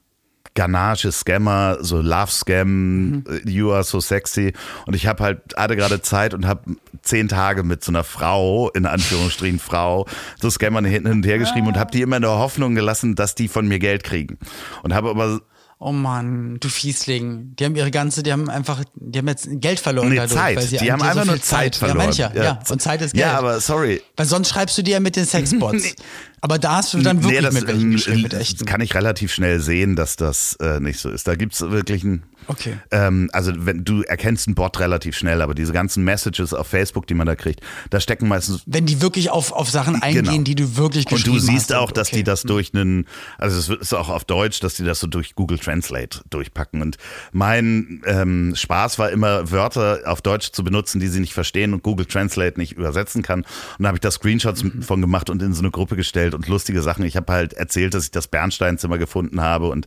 [0.55, 3.25] Ganache, Scammer, so Love Scam, Mhm.
[3.45, 4.53] You are so sexy.
[4.87, 6.63] Und ich habe halt hatte gerade Zeit und habe
[7.03, 10.07] zehn Tage mit so einer Frau, in Anführungsstrichen Frau,
[10.41, 13.35] so Scammern hin und her geschrieben und habe die immer in der Hoffnung gelassen, dass
[13.35, 14.39] die von mir Geld kriegen.
[14.83, 15.41] Und habe aber
[15.85, 17.57] Oh Mann, du Fiesling.
[17.59, 20.39] Die haben ihre ganze, die haben einfach, die haben jetzt Geld verloren Nee, dadurch.
[20.39, 20.57] Zeit.
[20.57, 22.13] weil sie Die haben einfach so nur viel Zeit verloren.
[22.13, 22.45] Ja, ja.
[22.45, 22.59] Ja.
[22.69, 23.25] Und Zeit ist Geld.
[23.27, 24.01] ja, aber sorry.
[24.17, 25.97] weil sonst schreibst du dir ja mit den Sexbots.
[26.43, 28.65] Aber da hast du dann wirklich das, mit welchen ähm, geschrieben, mit das echten.
[28.67, 31.27] kann ich relativ schnell sehen, dass das äh, nicht so ist.
[31.29, 32.25] Da gibt's wirklich ein.
[32.49, 32.77] Okay.
[32.91, 37.07] Ähm, also wenn du erkennst einen Bot relativ schnell, aber diese ganzen Messages auf Facebook,
[37.07, 40.43] die man da kriegt, da stecken meistens Wenn die wirklich auf, auf Sachen eingehen, Genau.
[40.43, 41.77] die du wirklich und geschrieben du siehst hast.
[41.77, 42.17] auch, dass okay.
[42.17, 43.07] die das durch einen,
[43.39, 46.83] also es ist auch auf Deutsch, dass die das so durch Google Translate durchpacken.
[46.83, 46.97] Und
[47.31, 51.85] mein ähm, Spaß war immer, Wörter auf Deutsch zu benutzen, die sie nicht verstehen und
[51.85, 53.43] Google Translate nicht übersetzen kann.
[53.43, 54.83] Und da habe ich da Screenshots Mhm.
[54.83, 57.05] von gemacht und in so eine Gruppe gestellt und lustige Sachen.
[57.05, 59.87] Ich habe halt erzählt, dass ich das Bernsteinzimmer gefunden habe und,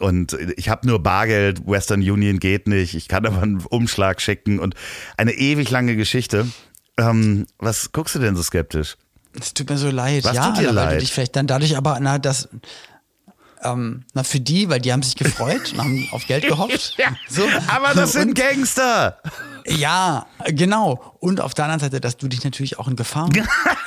[0.00, 4.58] und ich habe nur Bargeld, Western Union geht nicht, ich kann aber einen Umschlag schicken
[4.58, 4.74] und
[5.16, 6.46] eine ewig lange Geschichte.
[6.98, 8.96] Ähm, was guckst du denn so skeptisch?
[9.38, 10.24] Es tut mir so leid.
[10.24, 10.96] Was ja, tut dir weil leid?
[10.96, 12.48] du dich vielleicht dann dadurch aber, na, das,
[13.62, 16.96] ähm, na, für die, weil die haben sich gefreut und haben auf Geld gehofft.
[17.28, 17.42] So.
[17.68, 19.18] Aber das sind Und- Gangster.
[19.66, 21.14] Ja, genau.
[21.20, 23.28] Und auf der anderen Seite, dass du dich natürlich auch in Gefahr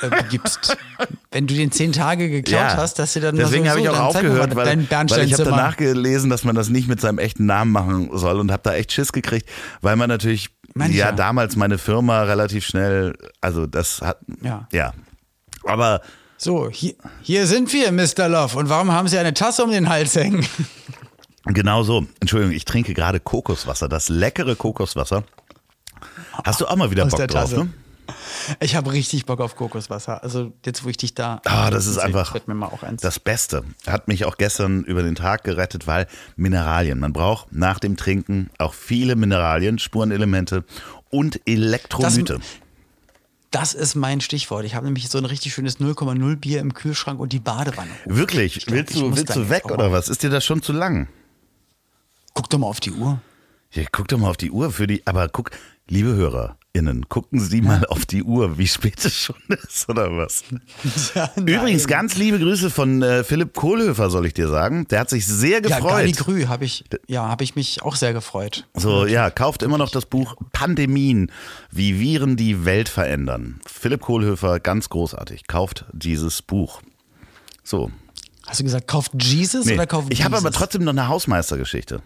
[0.00, 0.76] äh, begibst.
[1.30, 4.54] Wenn du den zehn Tage geklaut hast, dass du dann Deswegen habe ich auch aufgehört,
[4.54, 4.78] mal weil,
[5.10, 8.40] weil ich habe danach gelesen, dass man das nicht mit seinem echten Namen machen soll
[8.40, 9.48] und habe da echt Schiss gekriegt,
[9.82, 10.94] weil man natürlich Mancher.
[10.94, 14.66] ja damals meine Firma relativ schnell, also das hat Ja.
[14.72, 14.94] ja.
[15.64, 16.00] Aber
[16.38, 18.28] So, hier, hier sind wir, Mr.
[18.28, 18.58] Love.
[18.58, 20.46] Und warum haben Sie eine Tasse um den Hals hängen?
[21.46, 22.06] genau so.
[22.20, 25.24] Entschuldigung, ich trinke gerade Kokoswasser, das leckere Kokoswasser.
[26.44, 27.68] Hast du auch mal wieder Aus Bock drauf, ne?
[28.60, 30.22] Ich habe richtig Bock auf Kokoswasser.
[30.22, 31.40] Also jetzt, wo ich dich da.
[31.44, 33.02] Ah, das ist einfach wird mir mal auch eins.
[33.02, 33.64] das Beste.
[33.86, 36.06] Hat mich auch gestern über den Tag gerettet, weil
[36.36, 37.00] Mineralien.
[37.00, 40.64] Man braucht nach dem Trinken auch viele Mineralien, Spurenelemente
[41.10, 42.34] und Elektrolyte.
[42.34, 42.42] Das
[43.74, 44.64] ist mein Stichwort.
[44.64, 47.90] Ich habe nämlich so ein richtig schönes 0,0 Bier im Kühlschrank und die Badewanne.
[48.04, 48.66] Wirklich?
[48.66, 50.08] glaub, willst du, willst du weg oder was?
[50.08, 51.08] Ist dir das schon zu lang?
[52.34, 53.20] Guck doch mal auf die Uhr.
[53.72, 55.06] Ja, guck doch mal auf die Uhr für die.
[55.06, 55.50] Aber guck,
[55.88, 56.16] liebe
[56.76, 60.44] HörerInnen, gucken Sie mal auf die Uhr, wie spät es schon ist oder was?
[61.14, 64.86] Ja, Übrigens, ganz liebe Grüße von äh, Philipp Kohlhöfer, soll ich dir sagen.
[64.88, 65.90] Der hat sich sehr Ja, gefreut.
[65.90, 68.66] Gali Grü habe ich, ja, habe ich mich auch sehr gefreut.
[68.74, 71.30] So, ja, kauft immer noch das Buch Pandemien,
[71.70, 73.60] wie Viren die Welt verändern.
[73.66, 75.46] Philipp Kohlhöfer, ganz großartig.
[75.46, 76.82] Kauft dieses Buch.
[77.64, 77.90] So.
[78.46, 82.02] Hast du gesagt, kauft Jesus Nee, oder kauft ich habe aber trotzdem noch eine Hausmeistergeschichte.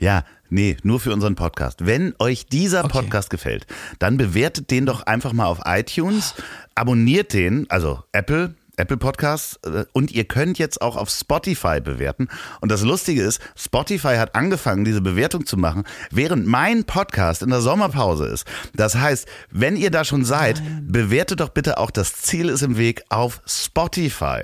[0.00, 1.86] Ja, nee, nur für unseren Podcast.
[1.86, 2.92] Wenn euch dieser Okay.
[2.92, 3.66] Podcast gefällt,
[3.98, 6.34] dann bewertet den doch einfach mal auf iTunes,
[6.74, 12.28] abonniert den, also Apple, Apple Podcasts äh, und ihr könnt jetzt auch auf Spotify bewerten.
[12.60, 15.82] Und das Lustige ist, Spotify hat angefangen, diese Bewertung zu machen,
[16.12, 18.46] während mein Podcast in der Sommerpause ist.
[18.74, 22.76] Das heißt, wenn ihr da schon seid, bewertet doch bitte auch das Ziel ist im
[22.78, 24.42] Weg auf Spotify.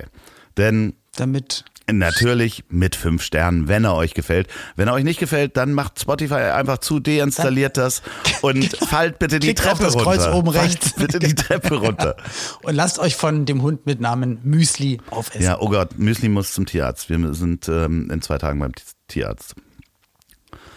[0.57, 1.63] Denn Damit.
[1.91, 4.47] Natürlich mit fünf Sternen, wenn er euch gefällt.
[4.75, 8.01] Wenn er euch nicht gefällt, dann macht Spotify einfach zu, deinstalliert das
[8.41, 10.17] und fallt bitte die Klickt Treppe das runter.
[10.17, 10.93] Kreuz oben Fallt rechts.
[10.93, 12.15] Bitte die Treppe runter.
[12.63, 15.43] Und lasst euch von dem Hund mit Namen Müsli aufessen.
[15.43, 17.07] Ja, oh Gott, Müsli muss zum Tierarzt.
[17.09, 18.71] Wir sind ähm, in zwei Tagen beim
[19.07, 19.55] Tierarzt.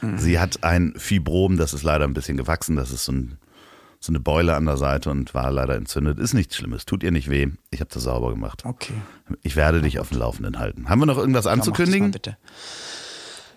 [0.02, 0.18] Mhm.
[0.18, 2.76] Sie hat ein Fibrom, das ist leider ein bisschen gewachsen.
[2.76, 3.38] Das ist so, ein,
[4.00, 6.18] so eine Beule an der Seite und war leider entzündet.
[6.18, 7.48] Ist nichts Schlimmes, tut ihr nicht weh.
[7.70, 8.64] Ich habe das sauber gemacht.
[8.64, 8.92] Okay.
[9.42, 10.88] Ich werde dich auf dem Laufenden halten.
[10.88, 12.08] Haben wir noch irgendwas Ja, das anzukündigen?
[12.08, 12.36] mal bitte.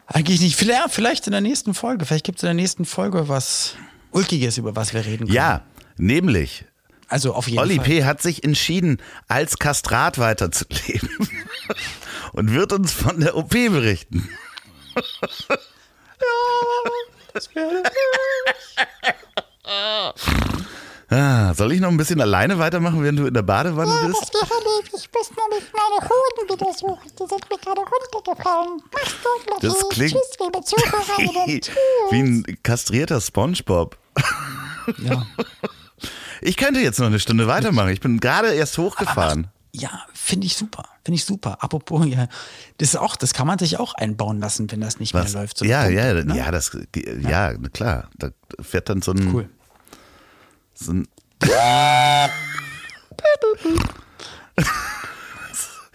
[0.08, 0.56] Eigentlich nicht.
[0.56, 2.06] Vielleicht, vielleicht in der nächsten Folge.
[2.06, 3.76] Vielleicht gibt es in der nächsten Folge was
[4.12, 5.34] Ulkiges, über was wir reden können.
[5.36, 5.62] Ja,
[5.98, 6.66] nämlich
[7.08, 7.86] Also auf jeden Olli Fall.
[7.86, 8.04] P.
[8.04, 11.10] hat sich entschieden, als Kastrat weiterzuleben
[12.34, 14.28] und wird uns von der OP berichten.
[21.14, 24.34] Ah, soll ich noch ein bisschen alleine weitermachen, während du in der Badewanne bist?
[24.34, 24.86] wäre lieb.
[24.96, 27.12] Ich muss nämlich meine Hoden wieder suchen.
[27.20, 28.82] Die sind mir gerade runtergefallen.
[28.94, 29.96] Mach's gut, Das Lotti.
[29.96, 31.62] klingt Tschüss, liebe Zuhörerinnen.
[31.62, 31.76] Tschüss.
[32.12, 33.98] wie ein kastrierter Spongebob.
[35.04, 35.26] Ja.
[36.44, 37.90] Ich könnte jetzt noch eine Stunde weitermachen.
[37.90, 39.50] Ich bin gerade erst hochgefahren.
[39.74, 40.86] Ja, finde ich super.
[41.06, 41.58] Finde ich super.
[41.62, 42.28] Apropos, ja,
[42.80, 45.34] das ist auch, das kann man sich auch einbauen lassen, wenn das nicht Was?
[45.34, 45.60] mehr läuft.
[45.60, 46.36] So ja, Pumpe, ja, ne?
[46.36, 48.10] ja, das, ja, na klar.
[48.18, 49.50] Da fährt dann so ein, Cool.
[50.82, 51.08] So ein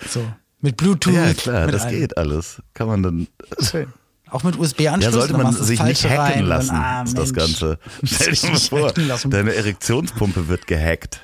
[0.09, 0.27] So.
[0.61, 1.13] Mit Bluetooth.
[1.15, 2.01] ja klar, das allem.
[2.01, 2.63] geht alles.
[2.75, 3.27] Kann man dann,
[3.61, 3.93] Schön.
[4.29, 5.15] Auch mit USB-Anschluss.
[5.15, 7.33] ja, sollte man sich nicht hacken rein lassen, dann, ah, ist das.
[7.33, 7.79] Ganze.
[8.03, 8.93] Stell dir mal vor,
[9.27, 11.21] deine Erektionspumpe wird gehackt.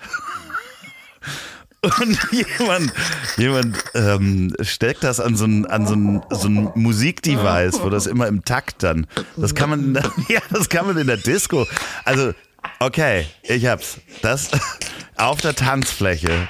[1.99, 2.93] Und jemand,
[3.37, 8.07] jemand ähm, steckt das an so ein, an so ein, so ein Musikdevice, wo das
[8.07, 9.09] immer im Takt dann.
[9.37, 9.95] Das kann man,
[10.29, 11.67] ja, das kann man in der Disco.
[12.05, 12.35] Also,
[12.81, 13.99] okay, ich hab's.
[14.23, 14.51] Das
[15.17, 16.49] auf der Tanzfläche.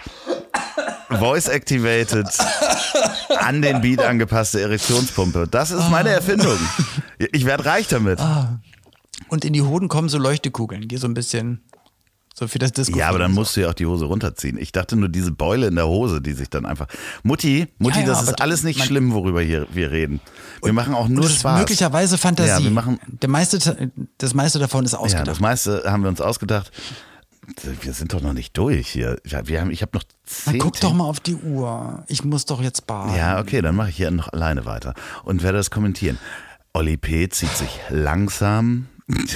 [1.10, 2.26] Voice activated,
[3.38, 5.46] an den Beat angepasste Erektionspumpe.
[5.46, 6.56] Das ist meine Erfindung.
[7.32, 8.18] Ich werde reich damit.
[9.28, 11.62] Und in die Hoden kommen so Leuchtekugeln, die so ein bisschen
[12.34, 12.98] so für das Disco.
[12.98, 14.56] Ja, aber dann musst du ja auch die Hose runterziehen.
[14.58, 16.86] Ich dachte nur diese Beule in der Hose, die sich dann einfach.
[17.22, 20.20] Mutti, Mutti, Ja, ja, das ist alles nicht schlimm, worüber hier wir reden.
[20.62, 21.58] Wir machen auch Und nur das Spaß.
[21.58, 22.48] möglicherweise Fantasie.
[22.50, 25.26] Ja, wir machen- Der meiste, das meiste davon ist ja, ausgedacht.
[25.28, 26.70] das meiste haben wir uns ausgedacht.
[27.82, 29.18] Wir sind doch noch nicht durch hier.
[29.26, 30.04] Ja, Wir haben, ich habe noch
[30.46, 30.60] Na, zehn.
[30.60, 32.04] guck doch mal auf die Uhr.
[32.06, 33.16] Ich muss doch jetzt baden.
[33.16, 36.18] Ja, okay, dann mache ich hier noch alleine weiter und werde das kommentieren.
[36.72, 37.28] Olli P.
[37.28, 38.86] zieht sich langsam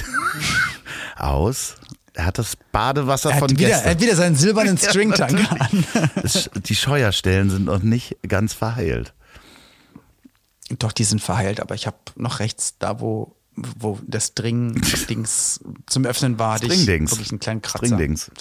[1.17, 1.75] aus.
[2.17, 3.91] Er hat das Badewasser Er hat, von wieder, er gestern.
[3.91, 5.85] hat wieder seinen silbernen Ja, Stringtank an.
[6.63, 9.13] Die Scheuerstellen sind noch nicht ganz verheilt.
[10.79, 13.35] Doch, die sind verheilt, aber ich habe noch rechts, da wo,
[13.79, 17.11] wo das Dring-Dings zum Öffnen war, hatte ich Stringdings.
[17.11, 17.87] wirklich einen kleinen Kratzer.
[17.87, 18.31] Stringdings.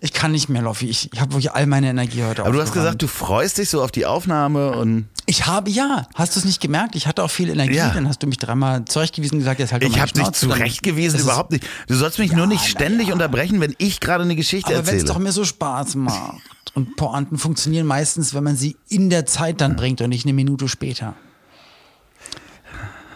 [0.00, 0.86] Ich kann nicht mehr, Loffi.
[0.86, 3.70] Ich, ich habe wirklich all meine Energie heute Aber du hast gesagt, du freust dich
[3.70, 6.06] so auf die Aufnahme und Ich habe, ja.
[6.14, 6.94] Hast du es nicht gemerkt?
[6.94, 7.76] Ich hatte auch viel Energie.
[7.76, 7.90] Ja.
[7.90, 11.50] Dann hast du mich dreimal zurechtgewiesen und gesagt, jetzt halt ich habe dich zurechtgewiesen, überhaupt
[11.52, 11.66] nicht.
[11.88, 13.14] Du sollst mich nur nicht ständig ja.
[13.14, 15.14] unterbrechen, wenn ich gerade eine Geschichte Aber wenn es erzähle.
[15.14, 16.40] doch mir so Spaß macht.
[16.74, 20.32] Und Pointen funktionieren meistens, wenn man sie in der Zeit dann bringt und nicht eine
[20.32, 21.14] Minute später.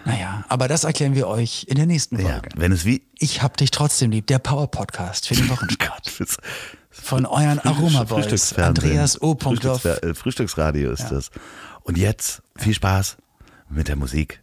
[0.07, 2.51] Naja, aber das erklären wir euch in der nächsten ja, Folge.
[2.55, 6.11] wenn es wie Ich hab dich trotzdem lieb, der Power Podcast für den Wochenstart.
[6.91, 8.91] Von euren Aromaboys, Frühstücksfernsehen.
[8.93, 9.33] Andreas O.
[9.33, 9.43] Loff.
[9.43, 11.31] Frühstücksfer- äh, Frühstücksradio ist das.
[11.83, 13.17] Und jetzt viel Spaß
[13.69, 14.43] mit der Musik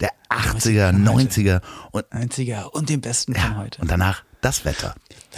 [0.00, 3.80] der 80er, 90er und, Einziger und dem Besten von ja, heute.
[3.82, 4.94] und danach das Wetter.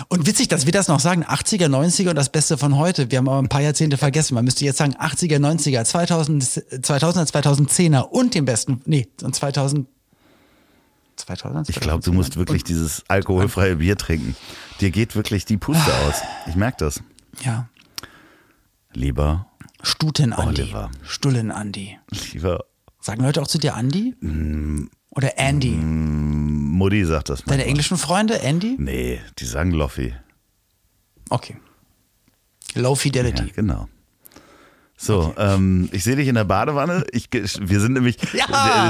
[0.09, 3.11] Und witzig, dass wir das noch sagen, 80er, 90er und das Beste von heute.
[3.11, 4.35] Wir haben aber ein paar Jahrzehnte vergessen.
[4.35, 9.87] Man müsste jetzt sagen 80er, 90er, 2000, 2000er, 2010er und den Besten, nee, und 2000,
[11.17, 14.35] 2000 Ich glaube, du musst wirklich dieses alkoholfreie Bier trinken.
[14.81, 16.17] Dir geht wirklich die Puste aus.
[16.47, 17.03] Ich merke das.
[17.45, 17.69] Ja,
[18.95, 19.47] Lieber,
[19.83, 20.91] Stuten Andi, Oliver.
[21.03, 21.99] Stullen Andi.
[22.33, 22.65] lieber
[23.01, 24.15] Sagen Leute auch zu dir Andi?
[24.21, 24.89] Mm.
[25.15, 25.71] Oder Andy?
[25.73, 27.53] Mutti sagt das mal.
[27.53, 28.77] Deine englischen Freunde, Andy?
[28.79, 30.15] Nee, die sagen Loffi.
[31.29, 31.57] Okay.
[32.75, 33.53] Low Ja, Fidelity.
[33.55, 33.89] genau.
[34.97, 37.05] So, ähm, ich sehe dich in der Badewanne.
[37.13, 38.45] Ich, wir sind nämlich, Ja!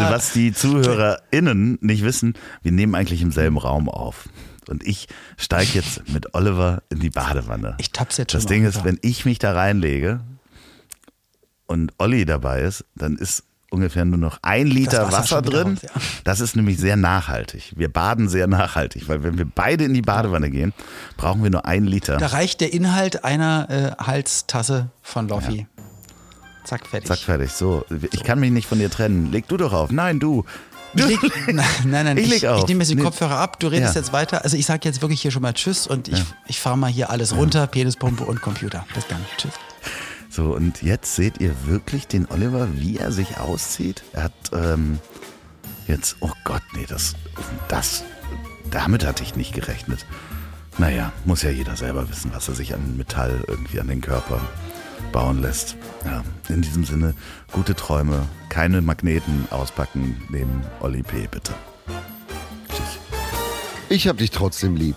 [0.09, 4.29] äh, was die ZuhörerInnen nicht wissen, wir nehmen eigentlich im selben Raum auf.
[4.69, 5.09] Und ich
[5.39, 7.77] steige jetzt mit Oliver in die Badewanne.
[7.81, 8.85] Ich tapp's jetzt Das schon mal Ding ist, rüber.
[8.87, 10.21] wenn ich mich da reinlege
[11.67, 13.43] und Olli dabei ist, dann ist
[13.73, 15.69] ungefähr nur noch ein Liter Wasser Wasser, drin.
[15.73, 15.91] raus, ja.
[16.25, 17.73] Das ist nämlich sehr nachhaltig.
[17.77, 20.73] Wir baden sehr nachhaltig, weil wenn wir beide in die Badewanne gehen,
[21.17, 22.17] brauchen wir nur einen Liter.
[22.19, 25.67] Da reicht der Inhalt einer äh, Halstasse von Loffi.
[26.65, 27.09] Zack, fertig.
[27.09, 27.51] Zack, fertig.
[27.53, 29.33] So, ich kann mich nicht von dir trennen.
[29.33, 29.91] Leg du doch auf.
[29.91, 30.45] Nein, du.
[30.95, 31.19] Ich leg,
[31.49, 33.03] nein, nein, nein, Ich ich, ich nehme jetzt die Nee.
[33.03, 34.01] Kopfhörer ab, du redest Ja.
[34.03, 34.45] jetzt weiter.
[34.45, 37.11] Also ich sage jetzt wirklich hier schon mal Tschüss und ich, ich fahre mal hier
[37.11, 38.85] alles runter, Penispumpe und Computer.
[38.95, 39.25] Bis dann.
[39.39, 39.53] Tschüss.
[40.33, 44.03] So, und jetzt seht ihr wirklich den Oliver, wie er sich auszieht.
[44.15, 44.99] Er hat ähm,
[45.87, 47.17] jetzt, oh Gott, nee, das,
[47.69, 48.03] das,
[48.71, 50.07] damit hatte ich nicht gerechnet.
[50.79, 54.41] Naja, muss ja jeder selber wissen, was er sich an Metall irgendwie an den Körper
[55.13, 55.77] bauen lässt.
[56.07, 57.13] Ja, in diesem Sinne,
[57.51, 61.53] gute Träume, keine Magneten auspacken neben Olli P., bitte.
[62.71, 62.99] Tschüss.
[63.91, 64.97] Ich hab dich trotzdem lieb.